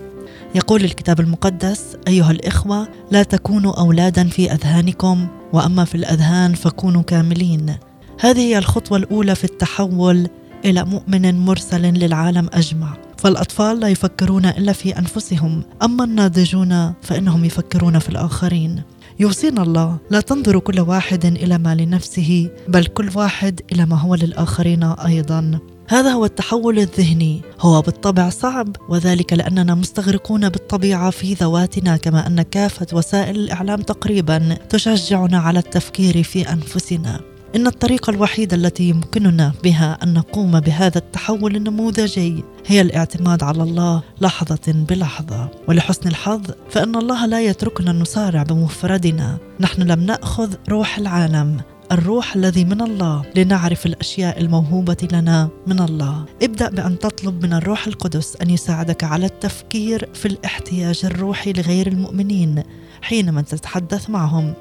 يقول 0.55 0.85
الكتاب 0.85 1.21
المقدس 1.21 1.97
أيها 2.09 2.31
الإخوة 2.31 2.89
لا 3.11 3.23
تكونوا 3.23 3.81
أولادا 3.81 4.29
في 4.29 4.53
أذهانكم 4.53 5.27
وأما 5.53 5.85
في 5.85 5.95
الأذهان 5.95 6.55
فكونوا 6.55 7.03
كاملين. 7.03 7.90
هذه 8.21 8.41
هي 8.41 8.59
الخطوة 8.59 8.99
الأولى 8.99 9.35
في 9.35 9.45
التحول 9.45 10.29
إلى 10.65 10.85
مؤمن 10.85 11.39
مرسل 11.39 11.83
للعالم 11.83 12.49
أجمع. 12.53 12.97
فالأطفال 13.19 13.81
لا 13.81 13.89
يفكرون 13.89 14.47
إلا 14.47 14.73
في 14.73 14.99
أنفسهم 14.99 15.63
أما 15.83 16.05
الناضجون 16.05 16.93
فإنهم 17.03 17.45
يفكرون 17.45 17.99
في 17.99 18.09
الآخرين. 18.09 18.83
يوصينا 19.21 19.63
الله 19.63 19.97
لا 20.11 20.21
تنظروا 20.21 20.61
كل 20.61 20.81
واحد 20.81 21.25
إلى 21.25 21.59
ما 21.59 21.75
لنفسه 21.75 22.51
بل 22.69 22.87
كل 22.87 23.11
واحد 23.15 23.61
إلى 23.73 23.87
ما 23.87 23.97
هو 23.97 24.15
للآخرين 24.15 24.83
أيضا. 24.83 25.59
هذا 25.89 26.11
هو 26.11 26.25
التحول 26.25 26.79
الذهني 26.79 27.41
هو 27.61 27.83
بالطبع 27.83 28.29
صعب 28.29 28.77
وذلك 28.89 29.33
لأننا 29.33 29.75
مستغرقون 29.75 30.49
بالطبيعة 30.49 31.11
في 31.11 31.35
ذواتنا 31.35 31.97
كما 31.97 32.27
أن 32.27 32.43
كافة 32.43 32.87
وسائل 32.93 33.37
الإعلام 33.37 33.83
تقريبا 33.83 34.57
تشجعنا 34.69 35.39
على 35.39 35.59
التفكير 35.59 36.23
في 36.23 36.53
أنفسنا. 36.53 37.30
إن 37.57 37.67
الطريقة 37.67 38.11
الوحيدة 38.11 38.57
التي 38.57 38.89
يمكننا 38.89 39.53
بها 39.65 39.99
أن 40.03 40.15
نقوم 40.15 40.61
بهذا 40.61 40.99
التحول 40.99 41.57
النموذجي 41.57 42.45
هي 42.67 42.81
الاعتماد 42.81 43.43
على 43.43 43.63
الله 43.63 44.03
لحظة 44.21 44.73
بلحظة. 44.89 45.49
ولحسن 45.69 46.09
الحظ 46.09 46.43
فإن 46.71 46.97
الله 46.97 47.27
لا 47.27 47.41
يتركنا 47.41 47.93
نصارع 47.93 48.43
بمفردنا. 48.43 49.39
نحن 49.61 49.83
لم 49.83 50.01
نأخذ 50.01 50.55
روح 50.69 50.99
العالم 50.99 51.61
الروح 51.93 52.37
الذي 52.37 52.65
من 52.65 52.81
الله 52.81 53.23
لنعرف 53.37 53.87
الأشياء 53.87 54.41
الموهوبة 54.41 55.09
لنا 55.13 55.49
من 55.67 55.81
الله. 55.81 56.25
ابدأ 56.43 56.71
بأن 56.71 56.99
تطلب 56.99 57.47
من 57.47 57.53
الروح 57.53 57.87
القدس 57.87 58.37
أن 58.43 58.51
يساعدك 58.51 59.05
على 59.05 59.27
التفكير 59.27 60.09
في 60.15 60.27
الاحتياج 60.27 61.01
الروحي 61.05 61.53
لغير 61.53 61.87
المؤمنين 61.87 62.63
حينما 63.03 63.43
تتحدث 63.43 64.11
معهم. 64.11 64.55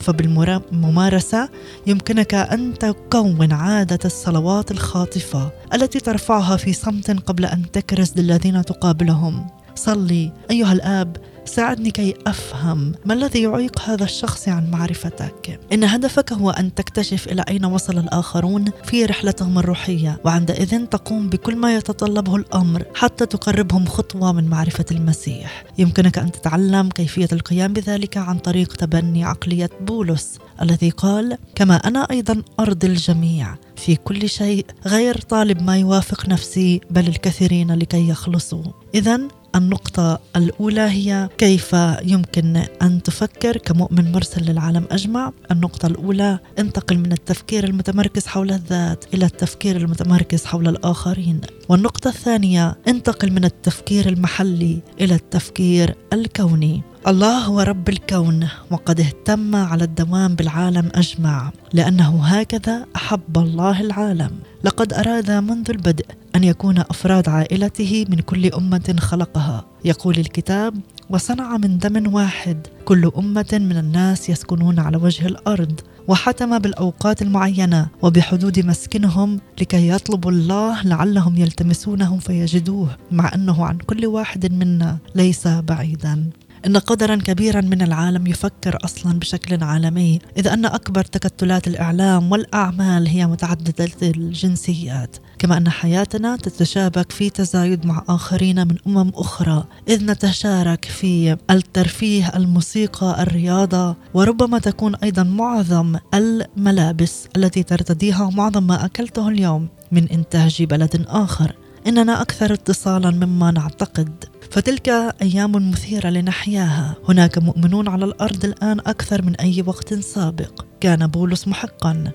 فبالممارسة 0.00 1.48
يمكنك 1.86 2.34
أن 2.34 2.78
تكون 2.78 3.52
عادة 3.52 3.98
الصلوات 4.04 4.70
الخاطفة 4.70 5.50
التي 5.74 6.00
ترفعها 6.00 6.56
في 6.56 6.72
صمت 6.72 7.10
قبل 7.10 7.44
أن 7.44 7.70
تكرز 7.70 8.12
للذين 8.16 8.64
تقابلهم. 8.64 9.46
صلي. 9.74 10.32
أيها 10.50 10.72
الآب 10.72 11.16
ساعدني 11.50 11.90
كي 11.90 12.14
أفهم 12.26 12.92
ما 13.04 13.14
الذي 13.14 13.42
يعيق 13.42 13.80
هذا 13.80 14.04
الشخص 14.04 14.48
عن 14.48 14.70
معرفتك. 14.70 15.60
إن 15.72 15.84
هدفك 15.84 16.32
هو 16.32 16.50
أن 16.50 16.74
تكتشف 16.74 17.28
إلى 17.28 17.44
أين 17.48 17.64
وصل 17.64 17.98
الآخرون 17.98 18.64
في 18.84 19.04
رحلتهم 19.04 19.58
الروحية 19.58 20.20
وعندئذ 20.24 20.86
تقوم 20.86 21.28
بكل 21.28 21.56
ما 21.56 21.76
يتطلبه 21.76 22.36
الأمر 22.36 22.84
حتى 22.94 23.26
تقربهم 23.26 23.86
خطوة 23.86 24.32
من 24.32 24.48
معرفة 24.48 24.84
المسيح. 24.90 25.64
يمكنك 25.78 26.18
أن 26.18 26.32
تتعلم 26.32 26.88
كيفية 26.88 27.28
القيام 27.32 27.72
بذلك 27.72 28.16
عن 28.16 28.38
طريق 28.38 28.72
تبني 28.72 29.24
عقلية 29.24 29.70
بولس 29.80 30.38
الذي 30.62 30.90
قال 30.90 31.38
كما 31.54 31.76
أنا 31.76 32.06
أيضا 32.10 32.42
أرضي 32.60 32.86
الجميع 32.86 33.54
في 33.76 33.96
كل 33.96 34.28
شيء 34.28 34.66
غير 34.86 35.20
طالب 35.20 35.62
ما 35.62 35.78
يوافق 35.78 36.28
نفسي 36.28 36.80
بل 36.90 37.08
الكثيرين 37.08 37.72
لكي 37.72 38.08
يخلصوا. 38.08 38.64
اذا 38.94 39.20
النقطة 39.54 40.20
الأولى 40.36 40.80
هي 40.80 41.28
كيف 41.38 41.76
يمكن 42.04 42.62
أن 42.82 43.02
تفكر 43.02 43.56
كمؤمن 43.56 44.12
مرسل 44.12 44.42
للعالم 44.42 44.86
أجمع؟ 44.90 45.32
النقطة 45.50 45.86
الأولى 45.86 46.38
انتقل 46.58 46.98
من 46.98 47.12
التفكير 47.12 47.64
المتمركز 47.64 48.26
حول 48.26 48.50
الذات 48.52 49.04
إلى 49.14 49.24
التفكير 49.24 49.76
المتمركز 49.76 50.44
حول 50.44 50.68
الآخرين. 50.68 51.40
والنقطة 51.68 52.08
الثانية 52.08 52.76
انتقل 52.88 53.32
من 53.32 53.44
التفكير 53.44 54.08
المحلي 54.08 54.80
إلى 55.00 55.14
التفكير 55.14 55.94
الكوني. 56.12 56.82
الله 57.08 57.38
هو 57.38 57.60
رب 57.60 57.88
الكون 57.88 58.48
وقد 58.70 59.00
اهتم 59.00 59.56
على 59.56 59.84
الدوام 59.84 60.34
بالعالم 60.34 60.90
أجمع 60.94 61.52
لأنه 61.72 62.24
هكذا 62.24 62.86
أحب 62.96 63.38
الله 63.38 63.80
العالم. 63.80 64.30
لقد 64.64 64.92
أراد 64.92 65.30
منذ 65.30 65.70
البدء 65.70 66.06
أن 66.36 66.44
يكون 66.44 66.78
أفراد 66.78 67.28
عائلته 67.28 68.06
من 68.08 68.16
كل 68.16 68.46
أمة 68.52 68.96
خلقها. 68.98 69.64
يقول 69.84 70.18
الكتاب 70.18 70.74
وصنع 71.10 71.56
من 71.56 71.78
دم 71.78 72.14
واحد 72.14 72.66
كل 72.84 73.12
أمة 73.18 73.48
من 73.52 73.76
الناس 73.76 74.30
يسكنون 74.30 74.78
على 74.78 74.96
وجه 74.96 75.26
الأرض 75.26 75.80
وحتم 76.08 76.58
بالأوقات 76.58 77.22
المعينة 77.22 77.88
وبحدود 78.02 78.66
مسكنهم 78.66 79.40
لكي 79.60 79.88
يطلبوا 79.88 80.30
الله 80.30 80.82
لعلهم 80.82 81.36
يلتمسونه 81.36 82.18
فيجدوه 82.18 82.96
مع 83.10 83.34
أنه 83.34 83.64
عن 83.66 83.78
كل 83.78 84.06
واحد 84.06 84.52
منا 84.52 84.98
ليس 85.14 85.48
بعيدا. 85.48 86.30
إن 86.66 86.76
قدرا 86.76 87.16
كبيرا 87.16 87.60
من 87.60 87.82
العالم 87.82 88.26
يفكر 88.26 88.78
أصلا 88.84 89.18
بشكل 89.18 89.64
عالمي. 89.64 90.18
إذ 90.36 90.48
أن 90.48 90.64
أكبر 90.64 91.04
تكتلات 91.04 91.68
الإعلام 91.68 92.32
والأعمال 92.32 93.06
هي 93.08 93.26
متعددة 93.26 93.88
الجنسيات. 94.02 95.16
كما 95.38 95.56
أن 95.56 95.68
حياتنا 95.68 96.36
تتشابك 96.36 97.12
في 97.12 97.30
تزايد 97.30 97.86
مع 97.86 98.04
آخرين 98.08 98.68
من 98.68 98.76
أمم 98.86 99.12
أخرى. 99.14 99.64
إذ 99.88 100.04
نتشارك 100.04 100.84
في 100.84 101.36
الترفيه 101.50 102.32
الموسيقى 102.36 103.22
الرياضة. 103.22 103.96
وربما 104.14 104.58
تكون 104.58 104.94
أيضا 104.94 105.22
معظم 105.22 105.96
الملابس 106.14 107.28
التي 107.36 107.62
ترتديها 107.62 108.30
معظم 108.30 108.66
ما 108.66 108.84
أكلته 108.84 109.28
اليوم 109.28 109.68
من 109.92 110.08
إنتاج 110.08 110.62
بلد 110.62 111.06
آخر. 111.08 111.54
إننا 111.86 112.22
أكثر 112.22 112.52
اتصالا 112.52 113.10
مما 113.10 113.50
نعتقد. 113.50 114.24
فتلك 114.50 114.88
أيام 115.22 115.70
مثيرة 115.70 116.08
لنحياها. 116.08 116.94
هناك 117.08 117.38
مؤمنون 117.38 117.88
على 117.88 118.04
الأرض 118.04 118.44
الآن 118.44 118.80
أكثر 118.80 119.22
من 119.22 119.36
أي 119.36 119.62
وقت 119.66 119.94
سابق. 119.94 120.64
كان 120.80 121.06
بولس 121.06 121.48
محقا 121.48 122.12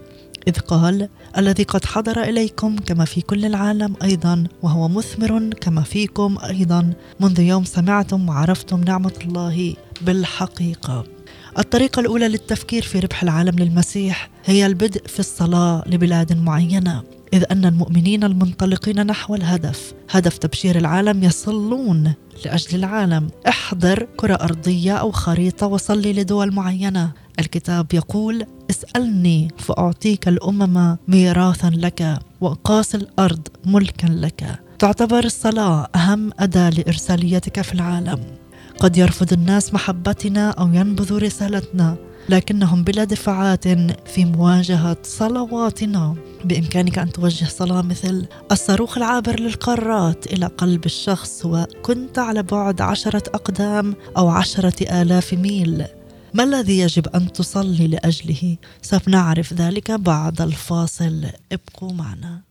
إذ 0.48 0.60
قال 0.60 1.10
الذي 1.38 1.64
قد 1.64 1.86
حضر 1.86 2.24
إليكم 2.24 2.78
كما 2.78 3.06
في 3.06 3.22
كل 3.22 3.46
العالم 3.46 3.94
أيضا 4.04 4.44
وهو 4.62 4.88
مثمر 4.88 5.50
كما 5.62 5.82
فيكم 5.82 6.38
أيضا. 6.50 6.94
منذ 7.20 7.40
يوم 7.40 7.64
سمعتم 7.64 8.30
وعرفتم 8.30 8.84
نعمة 8.84 9.14
الله 9.26 9.74
بالحقيقة. 10.02 11.04
الطريقة 11.60 12.00
الأولى 12.00 12.28
للتفكير 12.28 12.82
في 12.82 13.00
ربح 13.00 13.24
العالم 13.24 13.60
للمسيح 13.60 14.30
هي 14.46 14.66
البدء 14.66 15.08
في 15.08 15.20
الصلاة 15.20 15.84
لبلاد 15.88 16.34
معينة. 16.34 17.04
إذ 17.34 17.44
أن 17.52 17.66
المؤمنين 17.66 18.24
المنطلقين 18.24 19.08
نحو 19.08 19.36
الهدف 19.36 19.94
هدف 20.12 20.38
تبشير 20.38 20.78
العالم 20.78 21.24
يصلون 21.24 22.14
لأجل 22.46 22.80
العالم. 22.80 23.28
احضر 23.48 24.08
كرة 24.18 24.34
أرضية 24.34 24.94
أو 24.94 25.12
خريطة 25.12 25.68
وصلي 25.68 26.14
لدول 26.14 26.54
معينة. 26.54 27.12
الكتاب 27.40 27.94
يقول 27.94 28.46
اسألني 28.70 29.48
فأعطيك 29.58 30.28
الأمم 30.28 30.98
ميراثا 31.08 31.72
لك 31.76 32.20
وأقاس 32.42 32.96
الأرض 32.96 33.48
ملكا 33.66 34.08
لك. 34.08 34.60
تعتبر 34.80 35.24
الصلاة 35.24 35.88
أهم 35.96 36.32
أداة 36.40 36.70
لإرساليتك 36.70 37.62
في 37.62 37.74
العالم. 37.74 38.20
قد 38.80 38.98
يرفض 38.98 39.34
الناس 39.34 39.74
محبتنا 39.74 40.50
أو 40.50 40.74
ينبذوا 40.74 41.20
رسالتنا. 41.20 41.96
لكنهم 42.30 42.84
بلا 42.84 43.04
دفعات 43.04 43.68
في 44.08 44.26
مواجهة 44.26 44.98
صلواتنا. 45.04 46.16
بإمكانك 46.46 46.98
أن 46.98 47.12
توجه 47.12 47.46
صلاة 47.46 47.82
مثل 47.82 48.26
الصاروخ 48.52 48.98
العابر 48.98 49.40
للقارات 49.40 50.34
إلى 50.34 50.46
قلب 50.46 50.86
الشخص 50.86 51.46
وكنت 51.46 52.20
على 52.20 52.44
بعد 52.44 52.82
عشرة 52.82 53.24
أقدام 53.34 53.96
أو 54.18 54.30
عشرة 54.30 55.02
آلاف 55.02 55.34
ميل. 55.34 55.86
ما 56.34 56.44
الذي 56.44 56.80
يجب 56.80 57.08
أن 57.08 57.32
تصلي 57.32 57.88
لأجله؟ 57.88 58.58
سوف 58.82 59.08
نعرف 59.08 59.54
ذلك 59.54 59.92
بعد 59.92 60.42
الفاصل. 60.42 61.26
ابقوا 61.52 61.94
معنا. 61.94 62.45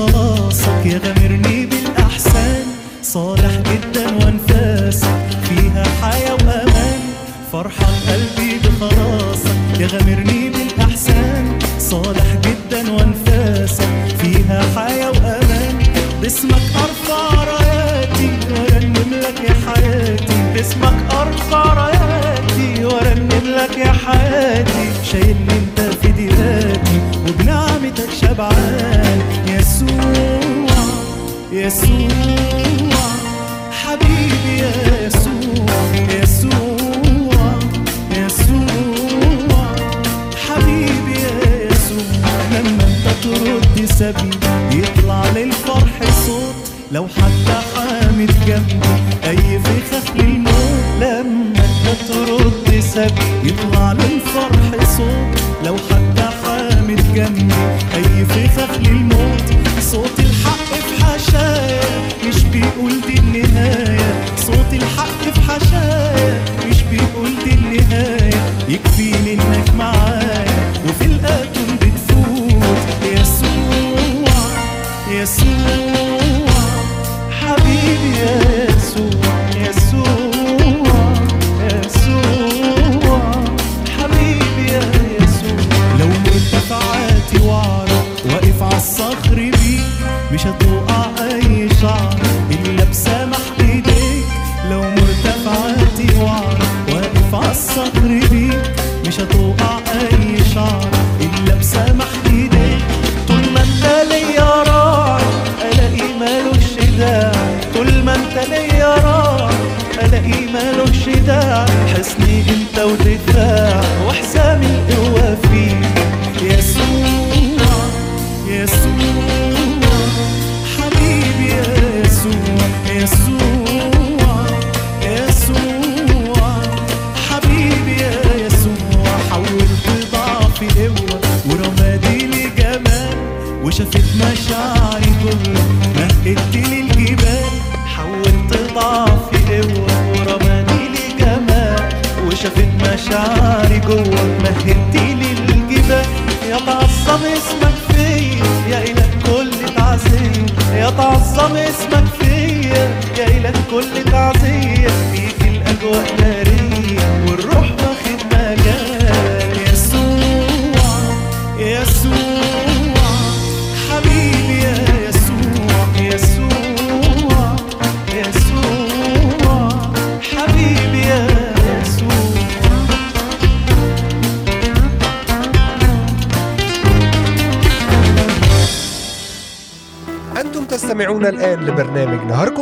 خلاصك 0.00 0.86
يا 0.86 1.00
غامرني 1.04 1.66
بالأحسان 1.66 2.64
صالح 3.02 3.54
جدا 3.70 4.06
وانفاسك 4.06 5.26
فيها 5.48 5.84
حياة 6.02 6.32
وأمان. 6.32 7.00
فرحان 7.52 7.94
قلبي 8.08 8.58
بخلاصك 8.64 9.80
يا 9.80 9.86
غامرني 9.86 10.50
بالأحسان 10.50 11.58
صالح 11.78 12.28
جدا 12.46 12.92
وانفاسك 12.92 14.16
فيها 14.20 14.62
حياة 14.76 15.10
وأمان. 15.10 15.78
باسمك 16.22 16.62
أرفع 16.84 17.44
راياتي 17.44 18.30
وأرنم 18.50 19.10
لك 19.12 19.40
يا 19.48 19.54
حياتي. 19.66 20.52
باسمك 20.54 20.98
أرفع 21.12 21.62
راياتي 21.74 22.84
وأرنم 22.84 23.44
لك 23.56 23.78
يا 23.78 23.92
حياتي. 23.92 24.84
شايلني 25.12 25.54
أنت 25.58 25.80
في 25.80 26.12
ديراتي 26.12 27.00
وبنعمتك 27.28 28.10
شبعان. 28.20 29.20
يسوع 31.60 32.08
حبيبي 33.70 34.62
يسوع 35.04 35.92
يسوع 36.22 37.58
يسوع 38.16 39.74
حبيبي 40.46 41.20
يسوع. 41.70 42.06
لما 42.52 42.84
انت 42.84 43.06
ترد 43.22 43.84
سبي 43.84 44.30
يطلع 44.78 45.24
للفرح 45.36 45.96
صوت. 46.26 46.54
لو 46.92 47.06
حتى 47.08 47.58
حامد 47.74 48.32
جنبي 48.46 48.88
أي 49.24 49.58
فخاخ 49.58 50.16
للموت 50.16 50.80
لما 51.00 51.64
انت 51.64 51.86
ترد 52.08 52.80
سبي 52.80 53.48
يطلع 53.48 53.92
للفرح 53.92 54.84
صوت. 54.96 55.40
لو 55.64 55.76
حتى 55.76 56.28
حامد 56.44 57.14
جنبي 57.14 57.54
أي 57.94 58.24
فخاخ 58.24 58.78
للموت 58.78 59.19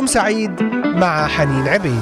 سعيد 0.09 0.63
مع 0.85 1.27
حنين 1.27 1.67
عبيد 1.67 2.01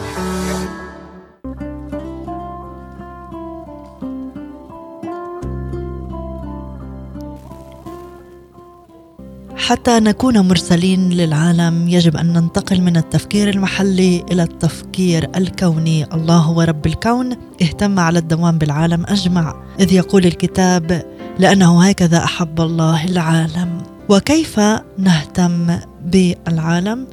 حتى 9.58 10.00
نكون 10.00 10.39
مرسلين 10.39 11.10
للعالم 11.10 11.88
يجب 11.88 12.17
أن 12.17 12.34
ننتقل 12.34 12.82
من 12.82 12.98
التفكير 12.98 13.50
المحلي 13.50 14.26
إلى 14.32 14.43
التفكير 14.43 15.30
الكوني، 15.36 16.13
الله 16.13 16.38
هو 16.38 16.62
رب 16.62 16.86
الكون، 16.86 17.38
اهتم 17.62 18.00
على 18.00 18.20
الدوام 18.20 18.58
بالعالم 18.58 19.04
أجمع، 19.08 19.56
إذ 19.80 19.93
يقول 19.93 20.26
الكتاب: 20.26 21.04
لأنه 21.39 21.84
هكذا 21.84 22.24
أحب 22.24 22.62
الله 22.62 23.06
العالم. 23.06 23.78
وكيف 24.10 24.60
نهتم 24.98 25.80
بالعالم؟ 26.06 27.08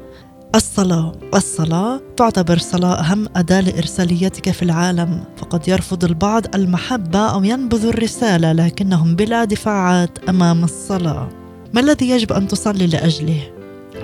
الصلاة، 0.55 1.13
الصلاة 1.35 2.01
تعتبر 2.17 2.59
صلاة 2.59 2.95
أهم 2.95 3.27
أداة 3.37 3.61
لإرساليتك 3.61 4.51
في 4.51 4.63
العالم، 4.63 5.25
فقد 5.37 5.69
يرفض 5.69 6.05
البعض 6.05 6.55
المحبة 6.55 7.19
أو 7.19 7.45
ينبذ 7.45 7.87
الرسالة 7.87 8.53
لكنهم 8.53 9.17
بلا 9.17 9.45
دفاعات 9.45 10.19
أمام 10.29 10.65
الصلاة. 10.65 11.29
ما 11.73 11.81
الذي 11.81 12.11
يجب 12.11 12.33
أن 12.33 12.49
تصلي 12.49 12.87
لأجله؟ 12.87 13.41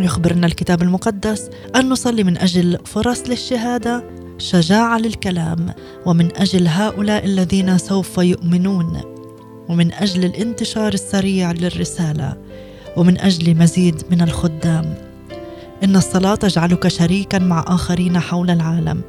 يخبرنا 0.00 0.46
الكتاب 0.46 0.82
المقدس 0.82 1.50
أن 1.76 1.88
نصلي 1.88 2.24
من 2.24 2.38
أجل 2.38 2.78
فرص 2.84 3.22
للشهادة 3.28 4.04
شجاعة 4.38 4.98
للكلام 4.98 5.74
ومن 6.06 6.36
أجل 6.36 6.68
هؤلاء 6.68 7.24
الذين 7.24 7.78
سوف 7.78 8.18
يؤمنون 8.18 9.00
ومن 9.68 9.92
أجل 9.92 10.24
الانتشار 10.24 10.94
السريع 10.94 11.52
للرسالة 11.52 12.36
ومن 12.96 13.20
أجل 13.20 13.58
مزيد 13.58 14.02
من 14.10 14.22
الخدام. 14.22 15.09
إن 15.84 15.96
الصلاة 15.96 16.34
تجعلك 16.34 16.88
شريكا 16.88 17.38
مع 17.38 17.64
آخرين 17.68 18.18
حول 18.18 18.50
العالم. 18.50 19.02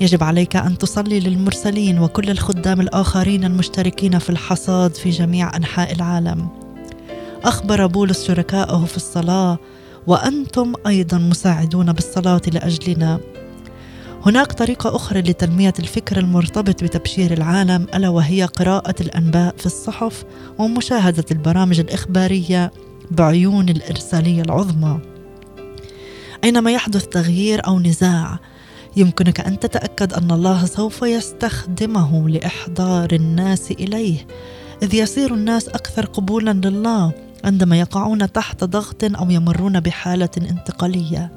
يجب 0.00 0.22
عليك 0.22 0.56
أن 0.56 0.78
تصلي 0.78 1.20
للمرسلين 1.20 1.98
وكل 1.98 2.30
الخدام 2.30 2.80
الآخرين 2.80 3.44
المشتركين 3.44 4.18
في 4.18 4.30
الحصاد 4.30 4.94
في 4.94 5.10
جميع 5.10 5.56
أنحاء 5.56 5.92
العالم. 5.92 6.48
أخبر 7.44 7.86
بولس 7.86 8.26
شركائه 8.26 8.84
في 8.84 8.96
الصلاة 8.96 9.58
وأنتم 10.06 10.72
أيضا 10.86 11.18
مساعدون 11.18 11.92
بالصلاة 11.92 12.42
لأجلنا. 12.52 13.20
هناك 14.26 14.52
طريقة 14.52 14.96
أخرى 14.96 15.20
لتنمية 15.20 15.74
الفكر 15.78 16.18
المرتبط 16.18 16.84
بتبشير 16.84 17.32
العالم 17.32 17.86
ألا 17.94 18.08
وهي 18.08 18.44
قراءة 18.44 18.94
الأنباء 19.00 19.54
في 19.58 19.66
الصحف 19.66 20.24
ومشاهدة 20.58 21.24
البرامج 21.30 21.80
الإخبارية 21.80 22.72
بعيون 23.10 23.68
الإرسالية 23.68 24.42
العظمى. 24.42 25.15
أينما 26.44 26.70
يحدث 26.70 27.06
تغيير 27.06 27.66
أو 27.66 27.78
نزاع 27.80 28.38
يمكنك 28.96 29.40
أن 29.40 29.58
تتأكد 29.58 30.12
أن 30.12 30.30
الله 30.30 30.64
سوف 30.64 31.02
يستخدمه 31.02 32.28
لإحضار 32.28 33.12
الناس 33.12 33.70
إليه 33.70 34.26
إذ 34.82 34.94
يصير 34.94 35.34
الناس 35.34 35.68
أكثر 35.68 36.06
قبولا 36.06 36.50
لله 36.50 37.12
عندما 37.44 37.78
يقعون 37.78 38.32
تحت 38.32 38.64
ضغط 38.64 39.04
أو 39.04 39.30
يمرون 39.30 39.80
بحالة 39.80 40.28
انتقالية. 40.36 41.32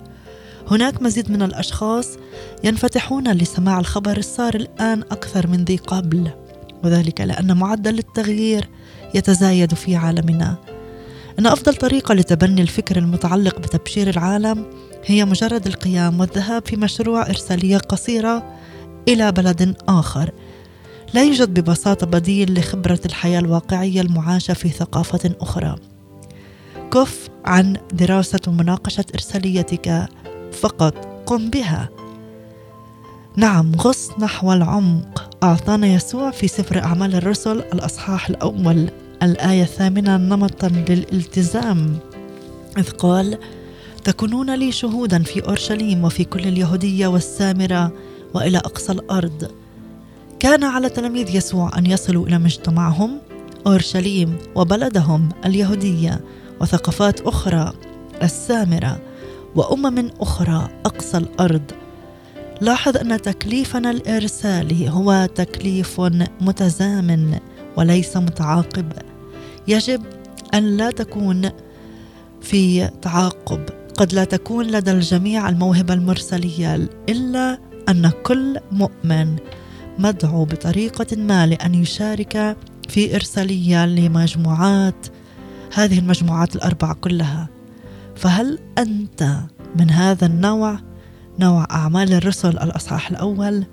هناك 0.71 1.01
مزيد 1.01 1.31
من 1.31 1.41
الأشخاص 1.41 2.07
ينفتحون 2.63 3.31
لسماع 3.31 3.79
الخبر 3.79 4.17
الصار 4.17 4.55
الآن 4.55 5.01
أكثر 5.01 5.47
من 5.47 5.63
ذي 5.63 5.77
قبل 5.77 6.31
وذلك 6.83 7.21
لأن 7.21 7.57
معدل 7.57 7.99
التغيير 7.99 8.69
يتزايد 9.13 9.73
في 9.73 9.95
عالمنا. 9.95 10.55
إن 11.39 11.47
أفضل 11.47 11.75
طريقة 11.75 12.13
لتبني 12.13 12.61
الفكر 12.61 12.97
المتعلق 12.97 13.59
بتبشير 13.59 14.09
العالم 14.09 14.65
هي 15.05 15.25
مجرد 15.25 15.67
القيام 15.67 16.19
والذهاب 16.19 16.65
في 16.65 16.75
مشروع 16.75 17.27
إرسالية 17.27 17.77
قصيرة 17.77 18.53
إلى 19.07 19.31
بلد 19.31 19.75
آخر. 19.89 20.31
لا 21.13 21.23
يوجد 21.23 21.59
ببساطة 21.59 22.07
بديل 22.07 22.59
لخبرة 22.59 22.99
الحياة 23.05 23.39
الواقعية 23.39 24.01
المعاشة 24.01 24.53
في 24.53 24.69
ثقافة 24.69 25.31
أخرى. 25.41 25.75
كف 26.93 27.29
عن 27.45 27.77
دراسة 27.93 28.39
ومناقشه 28.47 29.05
إرساليتك 29.13 30.07
فقط 30.61 31.23
قم 31.25 31.49
بها. 31.49 31.89
نعم 33.35 33.71
غص 33.75 34.11
نحو 34.19 34.53
العمق. 34.53 35.29
أعطانا 35.43 35.87
يسوع 35.87 36.31
في 36.31 36.47
سفر 36.47 36.83
أعمال 36.83 37.15
الرسل 37.15 37.59
الأصحاح 37.59 38.29
الأول. 38.29 38.89
الآية 39.23 39.63
الثامنة 39.63 40.17
نمطا 40.17 40.67
للالتزام. 40.67 41.97
إذ 42.77 42.89
قال 42.89 43.37
تكونون 43.99 44.55
لي 44.55 44.71
شهودا 44.71 45.23
في 45.23 45.43
أورشليم 45.43 46.03
وفي 46.03 46.23
كل 46.23 46.39
اليهودية 46.39 47.07
والسامرة 47.07 47.93
وإلى 48.33 48.57
أقصى 48.57 48.91
الأرض. 48.91 49.51
كان 50.39 50.63
على 50.63 50.89
تلاميذ 50.89 51.35
يسوع 51.35 51.77
أن 51.77 51.85
يصلوا 51.85 52.27
إلى 52.27 52.39
مجتمعهم 52.39 53.17
أورشليم 53.67 54.37
وبلدهم 54.55 55.29
اليهودية 55.45 56.21
وثقافات 56.61 57.21
أخرى 57.21 57.73
السامرة 58.23 58.99
وأمم 59.55 60.11
أخرى 60.19 60.69
أقصى 60.85 61.17
الأرض. 61.17 61.71
لاحظ 62.61 62.97
أن 62.97 63.21
تكليفنا 63.21 63.91
الإرسالي 63.91 64.89
هو 64.89 65.29
تكليف 65.35 66.01
متزامن 66.41 67.39
وليس 67.77 68.17
متعاقب. 68.17 68.93
يجب 69.67 70.01
أن 70.53 70.77
لا 70.77 70.91
تكون 70.91 71.49
في 72.41 72.89
تعاقب. 73.01 73.65
قد 73.99 74.13
لا 74.13 74.23
تكون 74.23 74.65
لدى 74.65 74.91
الجميع 74.91 75.49
الموهبة 75.49 75.93
المرسلية 75.93 76.75
إلا 77.09 77.59
أن 77.89 78.11
كل 78.23 78.57
مؤمن 78.71 79.35
مدعو 79.97 80.45
بطريقة 80.45 81.15
ما 81.17 81.47
لأن 81.47 81.75
يشارك 81.75 82.57
في 82.89 83.15
إرسالية 83.15 83.85
لمجموعات 83.85 85.07
هذه 85.73 85.99
المجموعات 85.99 86.55
الأربعة 86.55 86.93
كلها. 86.93 87.49
فهل 88.15 88.59
أنت 88.77 89.37
من 89.75 89.89
هذا 89.89 90.25
النوع 90.25 90.79
نوع 91.39 91.67
أعمال 91.71 92.13
الرسل 92.13 92.49
الأصحاح 92.49 93.09
الأول؟ 93.09 93.65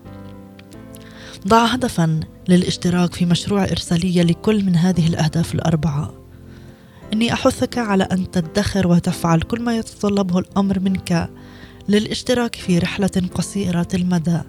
ضع 1.48 1.64
هدفا 1.64 2.20
للاشتراك 2.48 3.14
في 3.14 3.26
مشروع 3.26 3.64
إرسالية 3.64 4.22
لكل 4.22 4.64
من 4.64 4.76
هذه 4.76 5.06
الأهداف 5.06 5.54
الأربعة. 5.54 6.25
إني 7.12 7.32
أحثك 7.32 7.78
على 7.78 8.04
أن 8.04 8.30
تدخر 8.30 8.86
وتفعل 8.86 9.40
كل 9.40 9.62
ما 9.62 9.76
يتطلبه 9.76 10.38
الأمر 10.38 10.80
منك 10.80 11.30
للاشتراك 11.88 12.54
في 12.54 12.78
رحلة 12.78 13.22
قصيرة 13.34 13.88
المدى. 13.94 14.40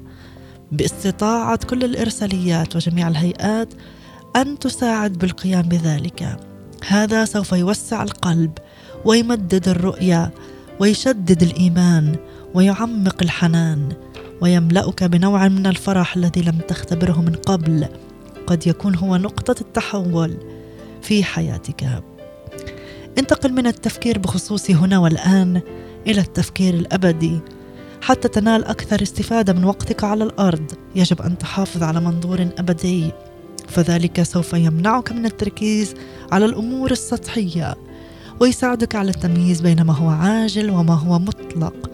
باستطاعة 0.72 1.60
كل 1.65 1.84
الإرساليات 1.84 2.76
وجميع 2.76 3.08
الهيئات 3.08 3.74
أن 4.36 4.60
تساعد 4.60 5.13
بالقيام 5.13 5.62
بذلك. 5.62 6.39
هذا 6.88 7.26
سوف 7.26 7.52
يوسع 7.52 8.04
القلب 8.04 8.52
ويمدد 9.06 9.67
الرؤية 9.70 10.34
ويشدد 10.80 11.43
الإيمان 11.43 12.15
ويعمق 12.54 13.17
الحنان 13.22 13.89
ويملأك 14.41 15.04
بنوع 15.04 15.48
من 15.48 15.67
الفرح 15.67 16.15
الذي 16.15 16.41
لم 16.41 16.60
تختبره 16.67 17.22
من 17.22 17.36
قبل. 17.36 17.88
قد 18.48 18.67
يكون 18.67 18.96
هو 18.96 19.17
نقطة 19.17 19.62
التحول 19.62 20.38
في 21.02 21.24
حياتك. 21.24 22.04
انتقل 23.19 23.53
من 23.53 23.67
التفكير 23.67 24.17
بخصوص 24.17 24.71
هنا 24.71 24.99
والآن 24.99 25.62
إلى 26.08 26.21
التفكير 26.21 26.73
الأبدي. 26.73 27.39
حتى 28.01 28.27
تنال 28.27 28.65
أكثر 28.65 29.01
استفادة 29.01 29.53
من 29.53 29.63
وقتك 29.63 30.03
على 30.03 30.23
الأرض 30.23 30.71
يجب 30.95 31.21
أن 31.21 31.38
تحافظ 31.38 31.84
على 31.84 31.99
منظور 31.99 32.47
أبدي. 32.58 33.12
فذلك 33.67 34.23
سوف 34.23 34.53
يمنعك 34.53 35.12
من 35.12 35.25
التركيز 35.25 35.93
على 36.32 36.45
الأمور 36.45 36.91
السطحية 36.91 37.75
ويساعدك 38.39 38.95
على 38.95 39.10
التمييز 39.10 39.62
بين 39.62 39.82
ما 39.82 39.93
هو 39.93 40.10
عاجل 40.10 40.69
وما 40.69 40.93
هو 40.93 41.19
مطلق. 41.19 41.91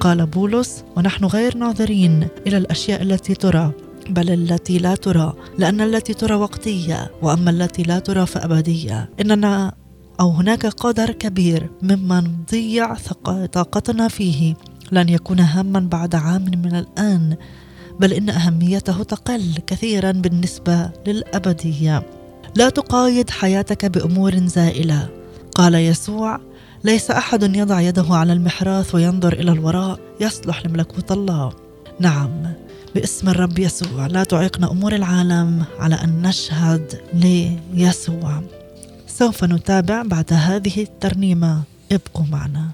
قال 0.00 0.26
بولس 0.26 0.84
ونحن 0.96 1.24
غير 1.24 1.56
ناظرين 1.56 2.28
إلى 2.46 2.56
الأشياء 2.56 3.02
التي 3.02 3.34
ترى 3.34 3.72
بل 4.10 4.30
التي 4.30 4.78
لا 4.78 4.94
ترى 4.94 5.34
لأن 5.58 5.80
التي 5.80 6.14
ترى 6.14 6.34
وقتية 6.34 7.10
وأما 7.22 7.50
التي 7.50 7.82
لا 7.82 7.98
ترى 7.98 8.26
فأبدية. 8.26 9.10
إننا 9.20 9.72
أو 10.20 10.30
هناك 10.30 10.66
قدر 10.66 11.10
كبير 11.10 11.70
مما 11.82 12.20
نضيع 12.20 12.94
طاقتنا 13.52 14.08
فيه. 14.08 14.54
لن 14.92 15.08
يكون 15.08 15.40
هاما 15.40 15.80
بعد 15.80 16.14
عام 16.14 16.44
من 16.44 16.74
الآن 16.74 17.36
بل 18.00 18.12
إن 18.12 18.30
أهميته 18.30 19.02
تقل 19.02 19.54
كثيرا 19.66 20.12
بالنسبة 20.12 20.90
للأبدية. 21.06 22.06
لا 22.56 22.68
تقايد 22.68 23.30
حياتك 23.30 23.86
بأمور 23.86 24.46
زائلة. 24.46 25.08
قال 25.54 25.74
يسوع 25.74 26.40
ليس 26.84 27.10
أحد 27.10 27.56
يضع 27.56 27.80
يده 27.80 28.06
على 28.10 28.32
المحراث 28.32 28.94
وينظر 28.94 29.32
إلى 29.32 29.52
الوراء 29.52 30.00
يصلح 30.20 30.66
لملكوت 30.66 31.12
الله. 31.12 31.52
نعم 32.00 32.30
باسم 32.94 33.28
الرب 33.28 33.58
يسوع. 33.58 34.06
لا 34.06 34.24
تعيقنا 34.24 34.70
أمور 34.70 34.94
العالم 34.94 35.64
على 35.78 35.94
أن 35.94 36.22
نشهد 36.22 37.00
ليسوع. 37.74 38.42
سوف 39.20 39.44
نتابع 39.44 40.02
بعد 40.02 40.32
هذه 40.32 40.82
الترنيمة. 40.82 41.62
ابقوا 41.92 42.24
معنا. 42.32 42.70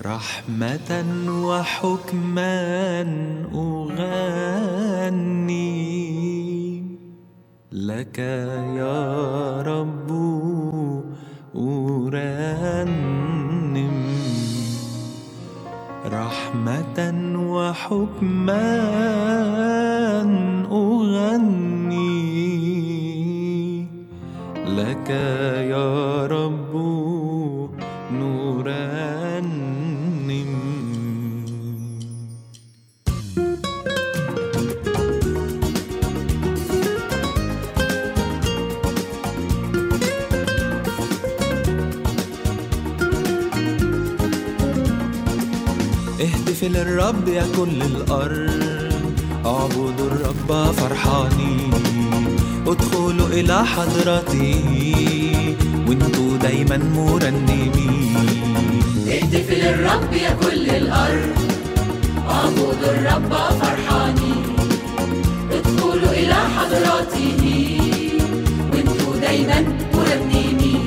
رحمة 0.00 1.04
وحكما 1.28 3.00
أغني. 3.54 4.32
لك 7.72 8.18
يا 8.78 9.62
رب 9.62 10.10
أرنم. 11.56 13.12
رحمة 16.06 17.22
وحكما 17.36 18.80
أغني. 20.70 22.12
لك 24.76 25.10
يا 25.70 26.26
رب 26.26 26.72
نرنم 28.12 29.22
اهتف 46.20 46.64
للرب 46.64 47.28
يا 47.28 47.46
كل 47.56 47.82
الأرض 47.82 49.12
اعبدوا 49.46 50.06
الرب 50.10 50.72
فرحانين. 50.72 51.71
ادخلوا 52.66 53.28
إلى 53.28 53.66
حضرته 53.66 54.64
وانتوا 55.88 56.36
دايما 56.42 56.76
مرنمين 56.76 58.16
اهتف 59.08 59.50
للرب 59.50 60.12
يا 60.12 60.36
كل 60.42 60.70
الأرض 60.70 61.32
اعبدوا 62.30 62.90
الرب 62.94 63.32
فرحانين 63.60 64.42
ادخلوا 65.52 66.12
إلى 66.12 66.34
حضراته 66.34 67.42
وانتوا 68.72 69.16
دايما 69.20 69.60
مرنمين 69.94 70.84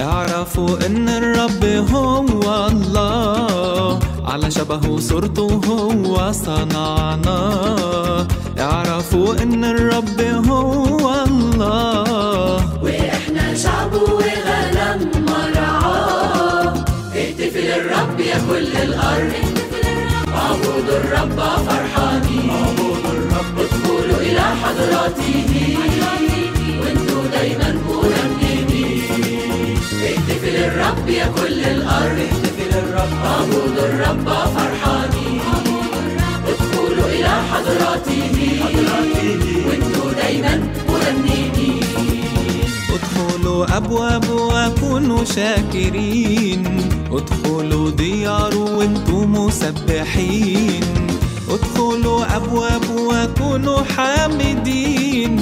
اعرفوا 0.00 0.86
إن 0.86 1.08
الرب 1.08 1.64
هو 1.92 2.66
الله 2.66 3.98
على 4.24 4.50
شبهه 4.50 4.98
صورته 5.00 5.60
هو 5.68 6.32
صنعنا. 6.32 7.40
اعرفوا 8.66 9.42
إن 9.42 9.64
الرب 9.64 10.20
هو 10.50 11.24
الله. 11.28 12.82
وإحنا 12.82 13.54
شعبه 13.54 14.02
وغنم 14.18 14.98
مرعاه 15.30 16.74
اهتف 17.20 17.54
للرب 17.68 18.20
يا 18.20 18.38
كل 18.48 18.72
الأرض. 18.86 19.32
اعبدوا 20.34 20.96
الرب 21.02 21.38
فرحانين 21.66 22.50
ادخلوا 23.62 24.20
إلى 24.28 24.44
حضراته 24.62 25.50
وانتوا 26.80 27.24
دايما 27.32 27.70
مرنمين 27.86 29.22
اهتف 30.08 30.42
للرب 30.56 31.08
يا 31.08 31.26
كل 31.38 31.60
الأرض. 31.74 32.30
اعبدوا 33.24 33.86
الرب 33.90 34.28
فرحانين 34.54 35.15
حضراته. 37.50 38.22
وانتوا 39.66 40.10
دايما 40.22 40.54
مرنمين 40.88 41.80
ادخلوا 42.94 43.76
أبواب 43.76 44.24
وكونوا 44.30 45.24
شاكرين. 45.24 46.62
ادخلوا 47.12 47.90
ديار 47.90 48.54
وأنتم 48.56 49.32
مسبحين. 49.32 50.84
ادخلوا 51.50 52.36
أبواب 52.36 52.84
وكونوا 53.08 53.80
حامدين. 53.96 55.32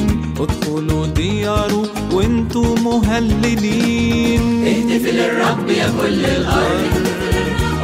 ادخلوا 0.41 1.07
ديار 1.07 1.73
وأنتم 2.13 2.75
مهللين. 2.85 4.45
اهتف 4.67 5.05
للرب 5.19 5.67
يا 5.71 5.89
كل 6.01 6.23
الأرض. 6.25 6.93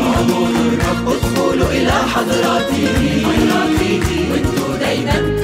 ادخلوا 1.07 1.71
إلى 1.71 1.93
حضراته 2.15 3.27
وانتوا 4.33 4.77
دايما. 4.81 5.38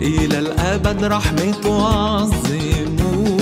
إلى 0.02 0.40
الأبد 0.40 1.04
رحمته 1.04 1.88
عظموا 1.88 3.40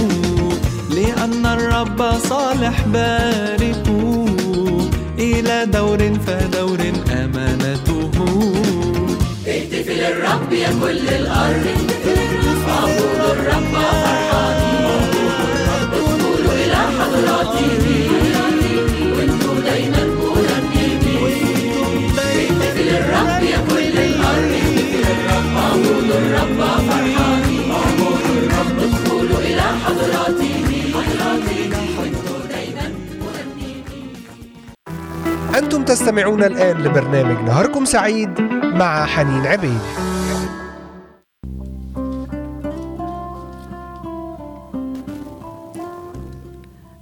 لأن 0.90 1.46
الرب 1.46 2.00
صالح 2.30 2.86
باركوا 2.94 4.28
إلى 5.20 5.66
دور 5.66 6.00
فدور 6.28 6.80
أمانته. 7.12 8.12
اهتف 9.48 9.88
للرب 9.90 10.54
يا 10.54 10.70
كل 10.82 11.08
الأرض. 11.10 12.31
تستمعون 36.12 36.44
الآن 36.44 36.78
لبرنامج 36.84 37.50
نهاركم 37.50 37.86
سعيد 37.86 38.42
مع 38.64 39.06
حنين 39.06 39.48
عبيد. 39.48 39.80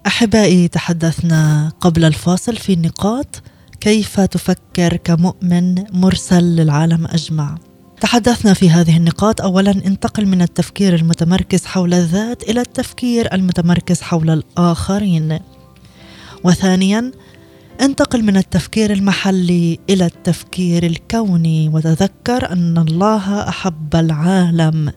أحبائي 0.07 0.67
تحدثنا 0.67 1.71
قبل 1.81 2.05
الفاصل 2.05 2.55
في 2.55 2.75
نقاط 2.75 3.41
كيف 3.81 4.19
تفكر 4.19 4.97
كمؤمن 4.97 5.83
مرسل 5.93 6.43
للعالم 6.43 7.05
أجمع. 7.05 7.57
تحدثنا 8.01 8.53
في 8.53 8.69
هذه 8.69 8.97
النقاط. 8.97 9.41
اولا 9.41 9.71
انتقل 9.71 10.25
من 10.25 10.41
التفكير 10.41 10.95
المتمركز 10.95 11.65
حول 11.65 11.93
الذات 11.93 12.43
إلى 12.43 12.61
التفكير 12.61 13.33
المتمركز 13.33 14.01
حول 14.01 14.29
الآخرين. 14.29 15.39
وثانيا 16.43 17.11
انتقل 17.81 18.23
من 18.23 18.37
التفكير 18.37 18.93
المحلي 18.93 19.79
إلى 19.89 20.05
التفكير 20.05 20.85
الكوني. 20.85 21.69
وتذكر 21.69 22.51
أن 22.51 22.77
الله 22.77 23.49
أحب 23.49 23.95
العالم 23.95 24.91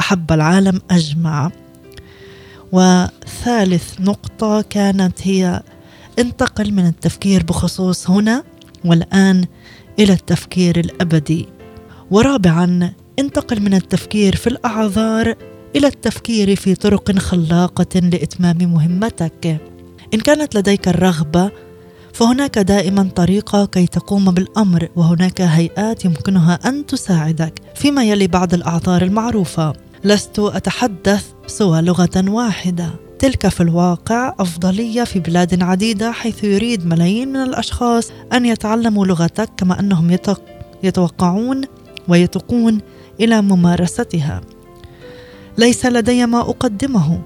أحب 0.00 0.32
العالم 0.32 0.80
أجمع. 0.90 1.50
وثالث 2.72 4.00
نقطة 4.00 4.62
كانت 4.62 5.18
هي 5.22 5.62
انتقل 6.18 6.72
من 6.72 6.86
التفكير 6.86 7.42
بخصوص 7.42 8.10
هنا 8.10 8.44
والآن 8.84 9.44
إلى 9.98 10.12
التفكير 10.12 10.80
الأبدي. 10.80 11.48
ورابعا 12.10 12.92
انتقل 13.18 13.60
من 13.62 13.74
التفكير 13.74 14.36
في 14.36 14.46
الأعذار 14.46 15.34
إلى 15.76 15.86
التفكير 15.86 16.56
في 16.56 16.74
طرق 16.74 17.18
خلاقة 17.18 18.00
لإتمام 18.00 18.58
مهمتك. 18.58 19.60
إن 20.14 20.20
كانت 20.20 20.54
لديك 20.54 20.88
الرغبة 20.88 21.50
فهناك 22.16 22.58
دائما 22.58 23.10
طريقة 23.16 23.66
كي 23.66 23.86
تقوم 23.86 24.30
بالأمر 24.30 24.88
وهناك 24.96 25.40
هيئات 25.40 26.04
يمكنها 26.04 26.58
أن 26.68 26.86
تساعدك 26.86 27.60
فيما 27.74 28.04
يلي 28.04 28.26
بعض 28.26 28.54
الأعذار 28.54 29.02
المعروفة. 29.02 29.72
لست 30.04 30.38
أتحدث 30.38 31.24
سوى 31.46 31.82
لغة 31.82 32.24
واحدة. 32.28 32.90
تلك 33.18 33.48
في 33.48 33.60
الواقع 33.60 34.34
أفضلية 34.38 35.04
في 35.04 35.20
بلاد 35.20 35.62
عديدة 35.62 36.12
حيث 36.12 36.44
يريد 36.44 36.86
ملايين 36.86 37.28
من 37.28 37.42
الأشخاص 37.42 38.10
أن 38.32 38.46
يتعلموا 38.46 39.06
لغتك 39.06 39.50
كما 39.56 39.80
أنهم 39.80 40.16
يتوقعون 40.82 41.60
ويتقون 42.08 42.80
إلى 43.20 43.42
ممارستها. 43.42 44.40
ليس 45.58 45.86
لدي 45.86 46.26
ما 46.26 46.40
أقدمه. 46.40 47.20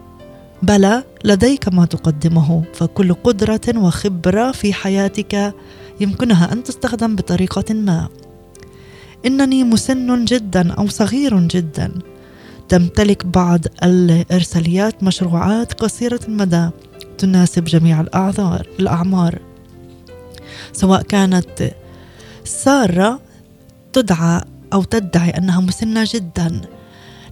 بلى 0.62 1.05
لديك 1.25 1.68
ما 1.68 1.85
تقدمه 1.85 2.62
فكل 2.75 3.14
قدرة 3.14 3.61
وخبرة 3.77 4.53
في 4.53 4.73
حياتك 4.73 5.55
يمكنها 6.01 6.53
أن 6.53 6.64
تستخدم 6.64 7.16
بطريقة 7.16 7.75
ما. 7.75 8.09
إنني 9.27 9.64
مسن 9.64 10.25
جدا 10.25 10.73
أو 10.73 10.88
صغير 10.88 11.40
جدا. 11.40 11.92
تمتلك 12.68 13.27
بعض 13.27 13.61
الإرساليات 13.83 15.03
مشروعات 15.03 15.73
قصيرة 15.73 16.20
المدى 16.29 16.70
تناسب 17.18 17.64
جميع 17.64 18.01
الأعذار 18.01 18.66
الأعمار. 18.81 19.38
سواء 20.73 21.03
كانت 21.03 21.73
سارة 22.44 23.20
تدعى 23.92 24.40
أو 24.73 24.83
تدعي 24.83 25.31
أنها 25.31 25.61
مسنة 25.61 26.09
جدا 26.14 26.61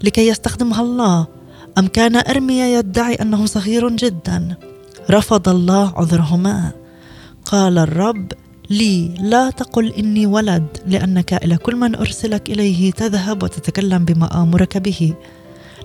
لكي 0.03 0.29
يستخدمها 0.29 0.83
الله 0.83 1.38
أم 1.79 1.87
كان 1.87 2.17
أرميا 2.17 2.79
يدعي 2.79 3.15
أنه 3.15 3.47
صغير 3.47 3.89
جدا؟ 3.89 4.57
رفض 5.11 5.49
الله 5.49 5.93
عذرهما. 5.97 6.73
قال 7.45 7.79
الرب 7.79 8.33
لي 8.71 9.15
لا 9.21 9.51
تقل 9.51 9.93
إني 9.93 10.27
ولد 10.27 10.67
لأنك 10.87 11.35
إلى 11.35 11.57
كل 11.57 11.77
من 11.77 11.95
أرسلك 11.95 12.51
إليه 12.51 12.93
تذهب 12.93 13.43
وتتكلم 13.43 14.05
بما 14.05 14.43
آمرك 14.43 14.79
به. 14.79 15.15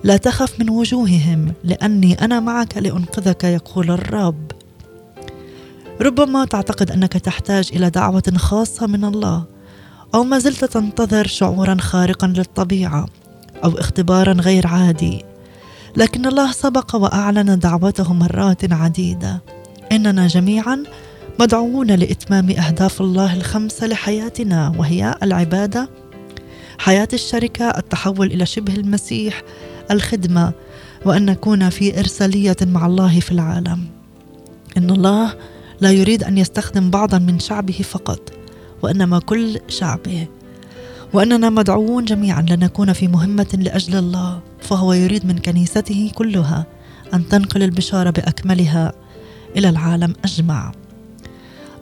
لا 0.03 0.17
تخف 0.17 0.59
من 0.59 0.69
وجوههم 0.69 1.53
لأني 1.63 2.13
أنا 2.13 2.39
معك 2.39 2.77
لأنقذك 2.77 3.43
يقول 3.43 3.91
الرب. 3.91 4.51
ربما 6.01 6.45
تعتقد 6.45 6.91
أنك 6.91 7.13
تحتاج 7.13 7.69
إلى 7.73 7.89
دعوة 7.89 8.33
خاصة 8.35 8.87
من 8.87 9.05
الله 9.05 9.43
أو 10.15 10.23
ما 10.23 10.39
زلت 10.39 10.65
تنتظر 10.65 11.27
شعورا 11.27 11.77
خارقا 11.79 12.27
للطبيعة 12.27 13.05
أو 13.63 13.79
اختبارا 13.79 14.33
غير 14.33 14.67
عادي. 14.67 15.32
لكن 15.97 16.25
الله 16.25 16.51
سبق 16.51 16.95
وأعلن 16.95 17.59
دعوته 17.59 18.13
مرات 18.13 18.73
عديدة. 18.73 19.41
إننا 19.91 20.27
جميعا 20.27 20.83
مدعوون 21.39 21.91
لإتمام 21.91 22.49
أهداف 22.49 23.01
الله 23.01 23.35
الخمسة 23.35 23.87
لحياتنا 23.87 24.73
وهي 24.77 25.15
العبادة 25.23 25.89
حياة 26.77 27.07
الشركة 27.13 27.69
التحول 27.69 28.27
إلى 28.27 28.45
شبه 28.45 28.75
المسيح 28.75 29.41
الخدمة 29.91 30.53
وأن 31.05 31.25
نكون 31.25 31.69
في 31.69 31.99
إرسالية 31.99 32.57
مع 32.61 32.85
الله 32.85 33.19
في 33.19 33.31
العالم. 33.31 33.85
إن 34.77 34.89
الله 34.89 35.33
لا 35.81 35.91
يريد 35.91 36.23
أن 36.23 36.37
يستخدم 36.37 36.89
بعضا 36.89 37.19
من 37.19 37.39
شعبه 37.39 37.79
فقط 37.83 38.33
وإنما 38.81 39.19
كل 39.19 39.59
شعبه. 39.67 40.27
وأننا 41.13 41.49
مدعوون 41.49 42.05
جميعا 42.05 42.41
لنكون 42.41 42.93
في 42.93 43.07
مهمة 43.07 43.47
لأجل 43.53 43.95
الله 43.95 44.39
فهو 44.61 44.93
يريد 44.93 45.25
من 45.25 45.37
كنيسته 45.37 46.11
كلها 46.15 46.65
أن 47.13 47.27
تنقل 47.27 47.63
البشارة 47.63 48.09
بأكملها 48.09 48.93
إلى 49.57 49.69
العالم 49.69 50.13
أجمع. 50.23 50.71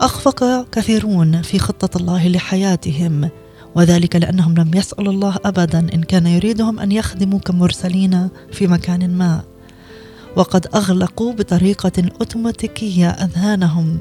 أخفق 0.01 0.69
كثيرون 0.71 1.41
في 1.41 1.59
خطة 1.59 1.97
الله 1.97 2.27
لحياتهم 2.27 3.29
وذلك 3.75 4.15
لأنهم 4.15 4.53
لم 4.53 4.71
يسألوا 4.73 5.13
الله 5.13 5.36
أبدا 5.45 5.79
إن 5.79 6.03
كان 6.03 6.27
يريدهم 6.27 6.79
أن 6.79 6.91
يخدموا 6.91 7.39
كمرسلين 7.39 8.29
في 8.51 8.67
مكان 8.67 9.17
ما. 9.17 9.41
وقد 10.36 10.67
أغلقوا 10.75 11.34
بطريقة 11.34 12.09
أوتوماتيكية 12.19 13.09
أذهانهم 13.09 13.99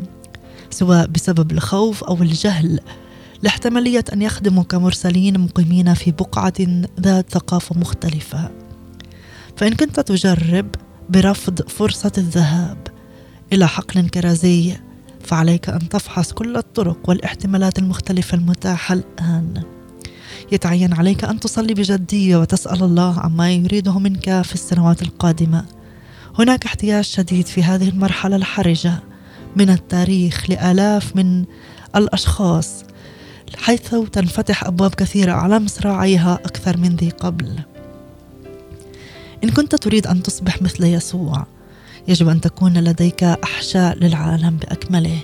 سواء 0.71 1.07
بسبب 1.07 1.53
الخوف 1.53 2.05
أو 2.05 2.15
الجهل. 2.15 2.81
لاحتمالية 3.43 4.05
أن 4.13 4.23
يخدموا 4.23 4.63
كمرسلين 4.63 5.41
مقيمين 5.41 5.95
في 5.95 6.11
بقعة 6.11 6.53
ذات 7.01 7.27
ثقافة 7.31 7.79
مختلفة. 7.79 8.51
فإن 9.57 9.75
كنت 9.75 10.01
تجرب 10.01 10.67
برفض 11.09 11.69
فرصة 11.69 12.13
الذهاب 12.19 12.89
إلى 13.53 13.69
حقل 13.69 14.09
كرازي 14.09 14.77
فعليك 15.25 15.69
أن 15.69 15.89
تفحص 15.89 16.33
كل 16.33 16.57
الطرق 16.57 17.09
والاحتمالات 17.09 17.79
المختلفة 17.79 18.35
المتاحة 18.39 18.95
الآن. 18.95 19.63
يتعين 20.53 20.93
عليك 20.93 21.25
أن 21.25 21.41
تصلي 21.41 21.75
بجدية 21.75 22.37
وتسأل 22.37 22.83
الله 22.83 23.21
عما 23.21 23.53
يريده 23.53 23.99
منك 23.99 24.43
في 24.43 24.55
السنوات 24.55 25.03
القادمة. 25.03 25.65
هناك 26.39 26.65
احتياج 26.65 27.05
شديد 27.05 27.47
في 27.47 27.63
هذه 27.63 27.89
المرحلة 27.89 28.37
الحرجة 28.37 28.93
من 29.57 29.71
التاريخ 29.71 30.51
لآلاف 30.51 31.17
من 31.17 31.45
الأشخاص 31.97 32.85
حيث 33.57 33.95
تنفتح 33.95 34.65
أبواب 34.65 34.95
كثيرة 34.95 35.33
على 35.33 35.59
مصراعيها 35.59 36.35
أكثر 36.35 36.77
من 36.77 36.97
ذي 36.97 37.11
قبل. 37.11 37.59
إن 39.45 39.51
كنت 39.51 39.75
تريد 39.75 40.07
أن 40.07 40.23
تصبح 40.23 40.63
مثل 40.63 40.85
يسوع 40.85 41.47
يجب 42.09 42.29
أن 42.29 42.41
تكون 42.41 42.79
لديك 42.79 43.25
أحشاء 43.25 43.97
للعالم 43.99 44.57
بأكمله. 44.57 45.21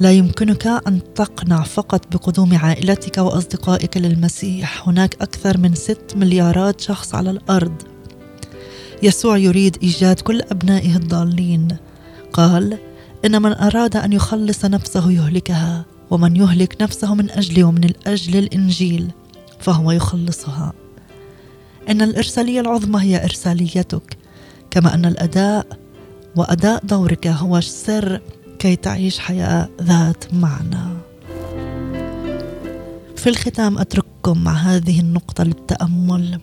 لا 0.00 0.12
يمكنك 0.12 0.66
أن 0.66 1.00
تقنع 1.14 1.62
فقط 1.62 2.12
بقدوم 2.12 2.58
عائلتك 2.58 3.18
وأصدقائك 3.18 3.96
للمسيح. 3.96 4.88
هناك 4.88 5.22
أكثر 5.22 5.58
من 5.58 5.74
ست 5.74 6.14
مليارات 6.16 6.80
شخص 6.80 7.14
على 7.14 7.30
الأرض. 7.30 7.82
يسوع 9.02 9.36
يريد 9.36 9.76
إيجاد 9.82 10.20
كل 10.20 10.40
أبنائه 10.40 10.96
الضالين. 10.96 11.68
قال 12.32 12.78
إن 13.24 13.42
من 13.42 13.52
أراد 13.52 13.96
أن 13.96 14.12
يخلص 14.12 14.64
نفسه 14.64 15.10
يهلكها. 15.10 15.84
ومن 16.14 16.36
يهلك 16.36 16.82
نفسه 16.82 17.14
من 17.14 17.30
أجلي 17.30 17.62
ومن 17.62 17.84
الأجل 17.84 18.36
الإنجيل 18.36 19.10
فهو 19.60 19.90
يخلصها. 19.90 20.72
إن 21.88 22.02
الإرسالية 22.02 22.60
العظمى 22.60 23.02
هي 23.02 23.24
إرساليتك 23.24 24.16
كما 24.70 24.94
أن 24.94 25.04
الأداء 25.04 25.66
وأداء 26.36 26.84
دورك 26.86 27.26
هو 27.26 27.56
السر 27.56 28.20
كي 28.58 28.76
تعيش 28.76 29.18
حياة 29.18 29.68
ذات 29.82 30.34
معنى. 30.34 30.94
في 33.16 33.26
الختام 33.26 33.78
أترككم 33.78 34.44
مع 34.44 34.52
هذه 34.52 35.00
النقطة 35.00 35.44
للتأمل. 35.44 36.40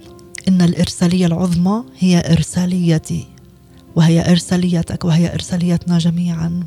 إن 0.47 0.61
الإرسالية 0.61 1.25
العظمى 1.25 1.83
هي 1.99 2.31
إرساليتي 2.31 3.27
وهي 3.95 4.31
إرساليتك 4.31 5.05
وهي 5.05 5.33
إرساليتنا 5.33 5.97
جميعا. 5.97 6.63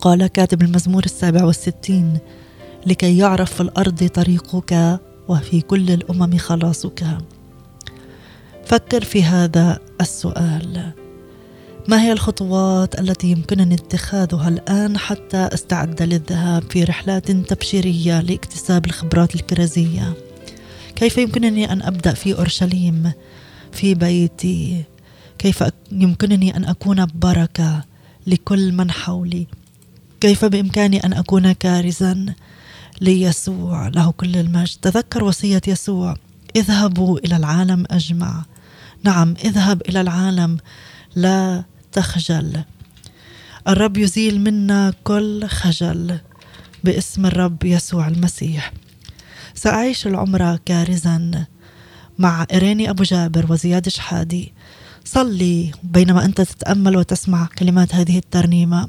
قال 0.00 0.26
كاتب 0.26 0.62
المزمور 0.62 1.04
السابع 1.04 1.44
والستين 1.44 2.18
لكي 2.86 3.18
يعرف 3.18 3.54
في 3.54 3.60
الأرض 3.60 4.06
طريقك 4.06 5.00
وفي 5.28 5.60
كل 5.60 5.90
الأمم 5.90 6.38
خلاصك. 6.38 7.18
فكر 8.64 9.04
في 9.04 9.22
هذا 9.24 9.78
السؤال. 10.00 10.92
ما 11.88 12.02
هي 12.02 12.12
الخطوات 12.12 13.00
التي 13.00 13.30
يمكنني 13.30 13.74
اتخاذها 13.74 14.48
الآن 14.48 14.98
حتى 14.98 15.36
أستعد 15.36 16.02
للذهاب 16.02 16.62
في 16.70 16.84
رحلات 16.84 17.30
تبشيرية 17.30 18.20
لاكتساب 18.20 18.86
الخبرات 18.86 19.34
الكرازية؟ 19.34 20.12
كيف 20.96 21.18
يمكنني 21.18 21.72
أن 21.72 21.82
أبدأ 21.82 22.14
في 22.14 22.34
أورشليم 22.34 23.12
في 23.72 23.94
بيتي؟ 23.94 24.84
كيف 25.38 25.64
يمكنني 25.92 26.56
أن 26.56 26.64
أكون 26.64 27.06
بركه 27.14 27.84
لكل 28.26 28.72
من 28.72 28.90
حولي؟ 28.90 29.46
كيف 30.20 30.44
بإمكاني 30.44 31.04
أن 31.04 31.12
أكون 31.12 31.52
كارزا 31.52 32.34
ليسوع؟ 33.00 33.88
له 33.88 34.10
كل 34.10 34.36
المجد. 34.36 34.76
تذكر 34.82 35.24
وصية 35.24 35.60
يسوع. 35.66 36.16
اذهبوا 36.56 37.18
إلى 37.18 37.36
العالم 37.36 37.84
أجمع. 37.90 38.44
نعم 39.04 39.34
اذهب 39.44 39.82
إلى 39.88 40.00
العالم 40.00 40.58
لا 41.16 41.64
تخجل. 41.92 42.64
الرب 43.68 43.96
يزيل 43.96 44.40
منا 44.40 44.92
كل 45.04 45.46
خجل 45.46 46.18
باسم 46.84 47.26
الرب 47.26 47.64
يسوع 47.64 48.08
المسيح. 48.08 48.72
سأعيش 49.54 50.06
العمر 50.06 50.56
كارزا 50.56 51.46
مع 52.18 52.46
إيريني 52.52 52.90
أبو 52.90 53.02
جابر 53.02 53.52
وزياد 53.52 53.88
شحادي. 53.88 54.52
صلي 55.04 55.70
بينما 55.82 56.24
أنت 56.24 56.40
تتأمل 56.40 56.96
وتسمع 56.96 57.48
كلمات 57.58 57.94
هذه 57.94 58.18
الترنيمة. 58.18 58.88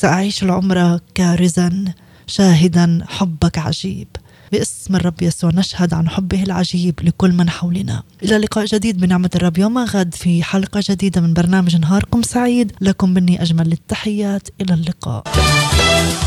سأعيش 0.00 0.42
العمر 0.42 1.00
كارزا 1.14 1.84
شاهدا 2.26 3.04
حبك 3.08 3.58
عجيب. 3.58 4.08
باسم 4.52 4.96
الرب 4.96 5.22
يسوع 5.22 5.50
نشهد 5.54 5.94
عن 5.94 6.08
حبه 6.08 6.42
العجيب 6.42 6.94
لكل 7.02 7.32
من 7.32 7.50
حولنا. 7.50 8.02
إلى 8.22 8.38
لقاء 8.38 8.64
جديد 8.64 9.00
بنعمة 9.00 9.30
الرب 9.34 9.58
يوم 9.58 9.78
غد 9.78 10.14
في 10.14 10.42
حلقة 10.42 10.80
جديدة 10.88 11.20
من 11.20 11.34
برنامج 11.34 11.76
نهاركم 11.76 12.22
سعيد. 12.22 12.72
لكم 12.80 13.10
مني 13.10 13.42
أجمل 13.42 13.72
التحيات. 13.72 14.48
إلى 14.60 14.74
اللقاء. 14.74 15.22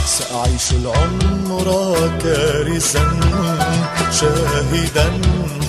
سأعيش 0.06 0.72
العمر 0.72 1.68
كارزا 2.24 3.20
شاهدا 4.20 5.22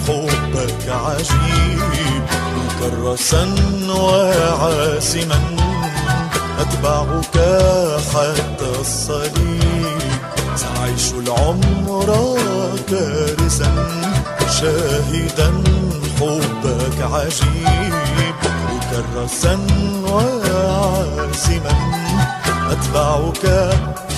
حبك 0.09 0.89
عجيب 0.89 2.25
مكرسا 2.57 3.55
وعازما 3.89 5.70
أتبعك 6.61 7.37
حتى 8.15 8.81
الصليب. 8.81 10.01
سأعيش 10.57 11.13
العمر 11.13 12.09
كارزا 12.89 13.73
شاهدا 14.61 15.51
حبك 16.21 16.99
عجيب. 17.13 17.95
مكرسا 18.71 19.59
وعازما 20.07 21.77
أتبعك 22.71 23.45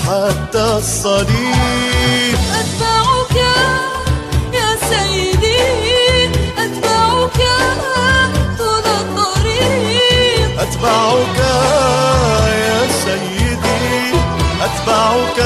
حتى 0.07 0.65
الصليب. 0.79 2.39
أتبعك 2.61 3.12
أتبعك 10.73 11.39
يا 12.49 12.89
سيدي 13.05 14.15
أتبعك 14.63 15.39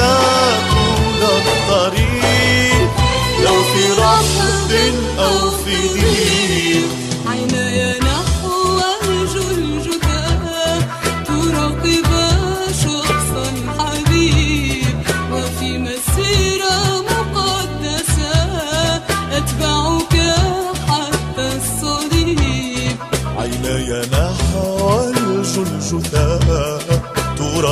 طول 0.71 1.23
الطريق. 1.47 2.89
لو 3.43 3.63
في 3.63 3.83
رحب 4.01 4.71
أو 5.19 5.51
في 5.51 5.75
ضيق 5.87 6.56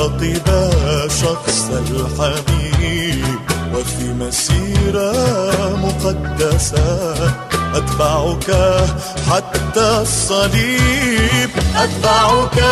تراقب 0.06 1.10
شخص 1.10 1.70
الحبيب 1.70 3.24
وفي 3.74 4.04
مسيرة 4.04 5.12
مقدسة 5.76 7.14
أتبعك 7.74 8.50
حتى 9.30 9.98
الصليب. 10.02 11.50
أتبعك 11.76 12.64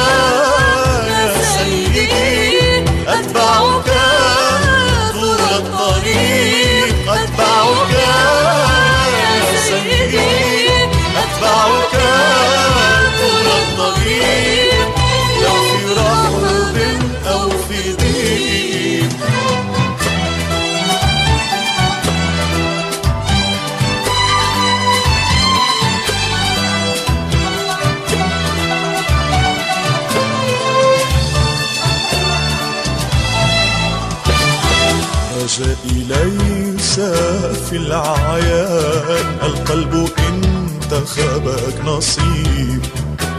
في 37.75 37.81
العيان. 37.81 39.27
القلب 39.43 40.09
انتخبك 40.29 41.85
نصيب 41.85 42.83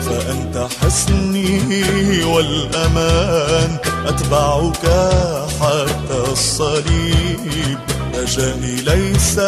فأنت 0.06 0.68
حسني 0.82 2.24
والأمان. 2.24 3.78
أتبعك 4.06 4.86
حتى 5.62 6.32
الصليب. 6.32 7.80
رجائي 8.16 8.76
ليس 8.76 9.40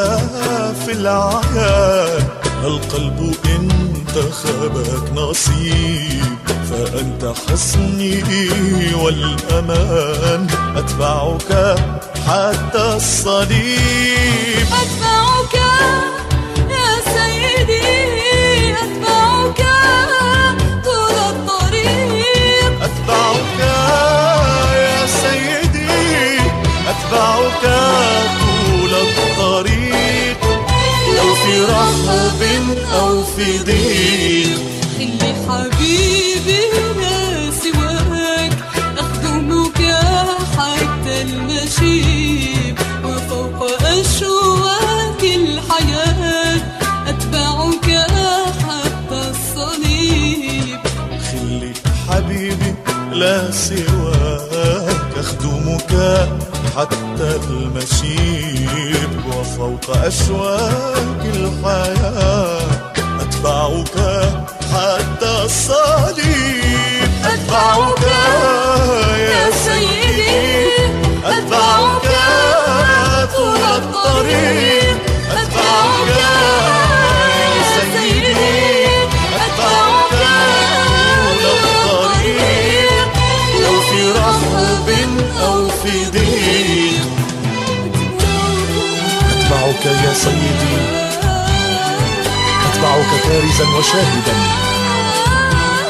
في 0.86 0.92
العيان. 0.92 2.28
القلب 2.64 3.36
انتخبك 3.46 5.12
نصيب 5.16 6.38
فأنت 6.70 7.34
حسني 7.50 8.24
والأمان. 9.04 10.48
أتبعك 10.76 11.76
حتى 12.28 12.96
الصليب. 12.96 14.68
أتبعك 14.82 15.54
يا 16.70 16.90
سيدي 17.14 18.74
أتبعك 18.84 19.62
طول 20.84 21.18
الطريق. 21.30 22.72
أتبعك 22.84 23.60
يا 24.76 25.08
سيدي 25.08 26.40
أتبعك 26.92 27.64
طول 28.42 28.94
الطريق. 28.94 30.40
لو 31.18 31.36
في 31.36 31.54
رحب 31.62 32.42
أو 32.94 33.24
في 33.24 33.58
ضيق 33.58 34.60
اللي 35.00 35.34
حبيبي 35.48 36.62
حتى 56.78 57.36
المشيب 57.50 59.10
وفوق 59.28 59.98
أشواك 59.98 61.22
الحياة 61.26 62.62
أتبعك 63.22 63.98
حتى 64.74 65.44
الصليب 65.46 66.27
سيدي 90.18 90.78
أتبعك 92.66 93.22
فارزا 93.24 93.68
وشاهدا 93.78 94.36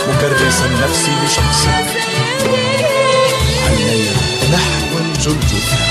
مكرسا 0.10 0.68
نفسي 0.84 1.12
بشخصك. 1.24 1.88
عيني 3.68 4.06
نحو 4.52 4.98
الجلد. 4.98 5.87